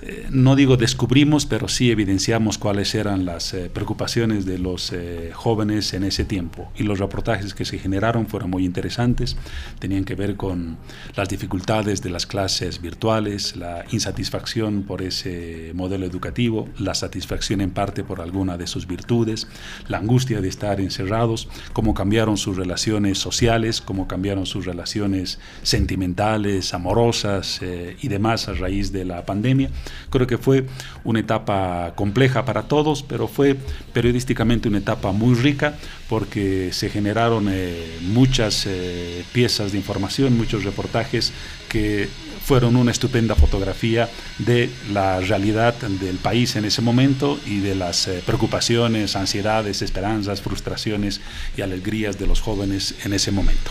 eh, 0.00 0.26
no 0.30 0.54
digo 0.54 0.76
descubrimos, 0.76 1.46
pero 1.46 1.68
sí 1.68 1.90
evidenciamos 1.90 2.58
cuáles 2.58 2.94
eran 2.94 3.24
las 3.24 3.52
eh, 3.52 3.70
preocupaciones 3.72 4.46
de 4.46 4.58
los 4.58 4.92
eh, 4.92 5.30
jóvenes 5.34 5.92
en 5.92 6.04
ese 6.04 6.24
tiempo. 6.24 6.70
Y 6.76 6.84
los 6.84 6.98
reportajes 6.98 7.54
que 7.54 7.64
se 7.64 7.78
generaron 7.78 8.26
fueron 8.26 8.50
muy 8.50 8.64
interesantes, 8.64 9.36
tenían 9.78 10.04
que 10.04 10.14
ver 10.14 10.36
con 10.36 10.78
las 11.16 11.28
dificultades 11.28 12.00
de 12.02 12.10
las 12.10 12.26
clases 12.26 12.80
virtuales, 12.80 13.56
la 13.56 13.84
insatisfacción 13.90 14.84
por 14.84 15.02
ese 15.02 15.72
modelo 15.74 16.06
educativo, 16.06 16.68
la 16.78 16.94
satisfacción 16.94 17.60
en 17.60 17.70
parte 17.70 18.04
por 18.04 18.20
alguna 18.20 18.56
de 18.56 18.66
sus 18.66 18.86
virtudes, 18.86 19.48
la 19.88 19.98
angustia 19.98 20.40
de 20.40 20.48
estar 20.48 20.80
encerrados, 20.80 21.48
cómo 21.72 21.94
cambiaron 21.94 22.36
sus 22.36 22.56
relaciones 22.56 23.18
sociales, 23.18 23.80
cómo 23.80 24.06
cambiaron 24.06 24.46
sus 24.46 24.64
relaciones 24.64 25.40
sentimentales, 25.62 26.72
amorosas 26.72 27.60
y 28.00 28.08
demás 28.08 28.48
a 28.48 28.54
raíz 28.54 28.92
de 28.92 29.04
la 29.04 29.24
pandemia. 29.24 29.70
Creo 30.10 30.26
que 30.26 30.38
fue 30.38 30.66
una 31.04 31.20
etapa 31.20 31.92
compleja 31.94 32.44
para 32.44 32.62
todos, 32.64 33.02
pero 33.02 33.28
fue 33.28 33.56
periodísticamente 33.92 34.68
una 34.68 34.78
etapa 34.78 35.12
muy 35.12 35.34
rica 35.34 35.76
porque 36.08 36.70
se 36.72 36.88
generaron 36.88 37.48
eh, 37.50 37.98
muchas 38.02 38.66
eh, 38.66 39.24
piezas 39.32 39.72
de 39.72 39.78
información, 39.78 40.36
muchos 40.36 40.64
reportajes 40.64 41.32
que 41.68 42.08
fueron 42.48 42.76
una 42.76 42.92
estupenda 42.92 43.34
fotografía 43.34 44.08
de 44.38 44.70
la 44.90 45.20
realidad 45.20 45.74
del 45.74 46.16
país 46.16 46.56
en 46.56 46.64
ese 46.64 46.80
momento 46.80 47.38
y 47.44 47.58
de 47.58 47.74
las 47.74 48.08
eh, 48.08 48.22
preocupaciones, 48.24 49.16
ansiedades, 49.16 49.82
esperanzas, 49.82 50.40
frustraciones 50.40 51.20
y 51.58 51.60
alegrías 51.60 52.18
de 52.18 52.26
los 52.26 52.40
jóvenes 52.40 52.94
en 53.04 53.12
ese 53.12 53.32
momento. 53.32 53.70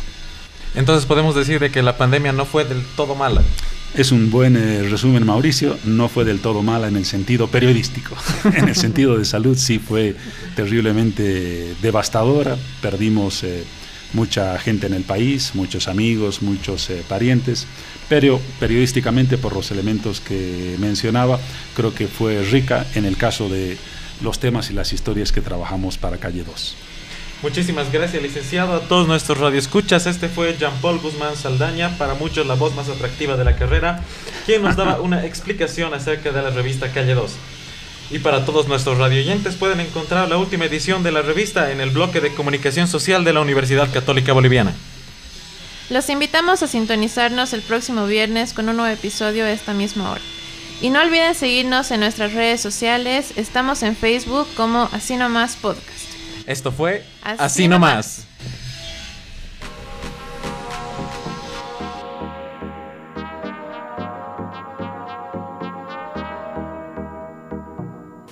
Entonces 0.75 1.08
podemos 1.08 1.34
decir 1.34 1.60
de 1.60 1.71
que 1.71 1.82
la 1.82 1.97
pandemia 1.97 2.34
no 2.34 2.45
fue 2.45 2.65
del 2.65 2.84
todo 2.95 3.15
mala. 3.15 3.41
Es 3.95 4.12
un 4.12 4.30
buen 4.30 4.56
eh, 4.58 4.84
resumen, 4.84 5.26
Mauricio. 5.26 5.78
No 5.86 6.08
fue 6.08 6.26
del 6.26 6.39
todo 6.39 6.62
mala 6.62 6.88
en 6.88 6.97
el 6.97 7.06
sentido 7.06 7.47
periodístico. 7.47 8.15
en 8.56 8.69
el 8.69 8.76
sentido 8.76 9.17
de 9.17 9.26
salud 9.26 9.58
sí 9.58 9.80
fue 9.80 10.15
terriblemente 10.56 11.73
devastadora. 11.82 12.58
Perdimos 12.82 13.43
eh, 13.43 13.63
mucha 14.13 14.58
gente 14.60 14.88
en 14.88 14.93
el 14.93 15.04
país, 15.04 15.52
muchos 15.56 15.88
amigos, 15.88 16.41
muchos 16.41 16.89
eh, 16.89 17.04
parientes. 17.08 17.65
Pero 18.10 18.39
periodísticamente, 18.60 19.38
por 19.38 19.54
los 19.54 19.71
elementos 19.71 20.21
que 20.21 20.76
mencionaba, 20.80 21.39
creo 21.76 21.93
que 21.93 22.08
fue 22.08 22.43
rica 22.43 22.86
en 22.93 23.06
el 23.06 23.17
caso 23.17 23.50
de 23.50 23.78
los 24.21 24.39
temas 24.39 24.69
y 24.69 24.73
las 24.73 24.93
historias 24.93 25.32
que 25.32 25.41
trabajamos 25.41 25.97
para 25.97 26.17
Calle 26.17 26.43
2. 26.43 26.76
Muchísimas 27.43 27.91
gracias, 27.91 28.23
licenciado. 28.23 28.73
A 28.73 28.80
todos 28.82 29.08
nuestros 29.08 29.38
radioescuchas, 29.38 30.08
este 30.08 30.28
fue 30.28 30.58
Jean-Paul 30.58 31.00
Guzmán 31.00 31.36
Saldaña, 31.36 31.95
para 31.97 32.15
muchos 32.15 32.47
la 32.47 32.56
voz 32.56 32.73
más 32.73 32.89
atractiva 32.89 33.38
de 33.38 33.45
la 33.45 33.56
carrera, 33.56 34.02
quien 34.47 34.63
nos 34.63 34.76
daba 34.76 35.00
una 35.02 35.23
explicación 35.23 35.93
acerca 35.93 36.32
de 36.32 36.41
la 36.41 36.50
revista 36.50 36.91
Calle 36.91 37.13
2. 37.13 37.32
Y 38.10 38.19
para 38.19 38.43
todos 38.43 38.67
nuestros 38.67 38.97
radioyentes 38.97 39.56
pueden 39.56 39.82
encontrar 39.82 40.30
la 40.30 40.38
última 40.38 40.65
edición 40.65 41.04
de 41.04 41.12
la 41.12 41.21
revista 41.21 41.71
en 41.71 41.80
el 41.80 41.91
bloque 41.91 42.21
de 42.21 42.34
comunicación 42.34 42.88
social 42.88 43.23
de 43.23 43.34
la 43.34 43.41
Universidad 43.41 43.91
Católica 43.91 44.34
Boliviana. 44.34 44.73
Los 45.89 46.10
invitamos 46.10 46.63
a 46.63 46.67
sintonizarnos 46.67 47.54
el 47.54 47.62
próximo 47.62 48.08
viernes 48.08 48.54
con 48.54 48.67
un 48.67 48.78
nuevo 48.78 48.91
episodio 48.91 49.45
a 49.45 49.52
esta 49.52 49.73
misma 49.73 50.12
hora. 50.12 50.21
Y 50.82 50.89
no 50.89 51.02
olviden 51.02 51.36
seguirnos 51.36 51.91
en 51.91 52.00
nuestras 52.00 52.34
redes 52.34 52.62
sociales, 52.62 53.34
estamos 53.36 53.84
en 53.84 53.95
Facebook 53.95 54.47
como 54.56 54.89
Así 54.91 55.17
Nomás 55.17 55.56
Podcast. 55.56 55.96
Esto 56.47 56.71
fue 56.71 57.03
Así, 57.21 57.67
nomás. 57.67 58.25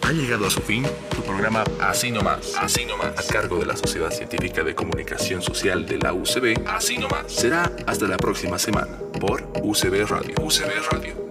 Ha 0.02 0.12
llegado 0.14 0.48
a 0.48 0.50
su 0.50 0.62
fin 0.62 0.86
tu 1.14 1.22
programa 1.24 1.66
Así 1.82 2.10
nomás, 2.10 2.56
Así 2.58 2.86
nomás, 2.86 3.18
a 3.18 3.34
cargo 3.34 3.58
de 3.58 3.66
la 3.66 3.76
Sociedad 3.76 4.12
Científica 4.12 4.64
de 4.64 4.74
Comunicación 4.74 5.42
Social 5.42 5.86
de 5.86 5.98
la 5.98 6.14
UCB. 6.14 6.66
Así 6.68 6.98
nomás. 6.98 7.30
Será 7.34 7.70
hasta 7.86 8.08
la 8.08 8.16
próxima 8.16 8.58
semana 8.58 8.98
por 9.20 9.46
UCB 9.62 10.08
Radio. 10.08 10.36
UCB 10.42 10.72
Radio. 10.90 11.25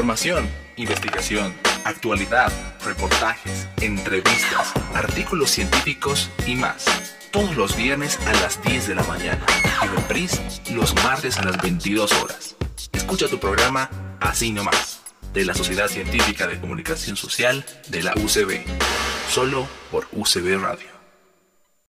Información, 0.00 0.48
investigación, 0.76 1.54
actualidad, 1.84 2.50
reportajes, 2.86 3.68
entrevistas, 3.82 4.72
artículos 4.94 5.50
científicos 5.50 6.30
y 6.46 6.54
más. 6.54 6.86
Todos 7.30 7.54
los 7.54 7.76
viernes 7.76 8.18
a 8.26 8.32
las 8.40 8.62
10 8.62 8.88
de 8.88 8.94
la 8.94 9.02
mañana 9.02 9.44
y 9.84 9.86
reprise 9.88 10.40
los 10.72 10.94
martes 11.04 11.36
a 11.36 11.44
las 11.44 11.60
22 11.60 12.12
horas. 12.22 12.56
Escucha 12.94 13.28
tu 13.28 13.38
programa 13.38 13.90
Así 14.20 14.52
nomás, 14.52 15.02
de 15.34 15.44
la 15.44 15.52
Sociedad 15.52 15.88
Científica 15.88 16.46
de 16.46 16.58
Comunicación 16.58 17.18
Social 17.18 17.62
de 17.88 18.02
la 18.02 18.14
UCB, 18.14 18.62
solo 19.28 19.68
por 19.90 20.08
UCB 20.12 20.62
Radio. 20.62 20.99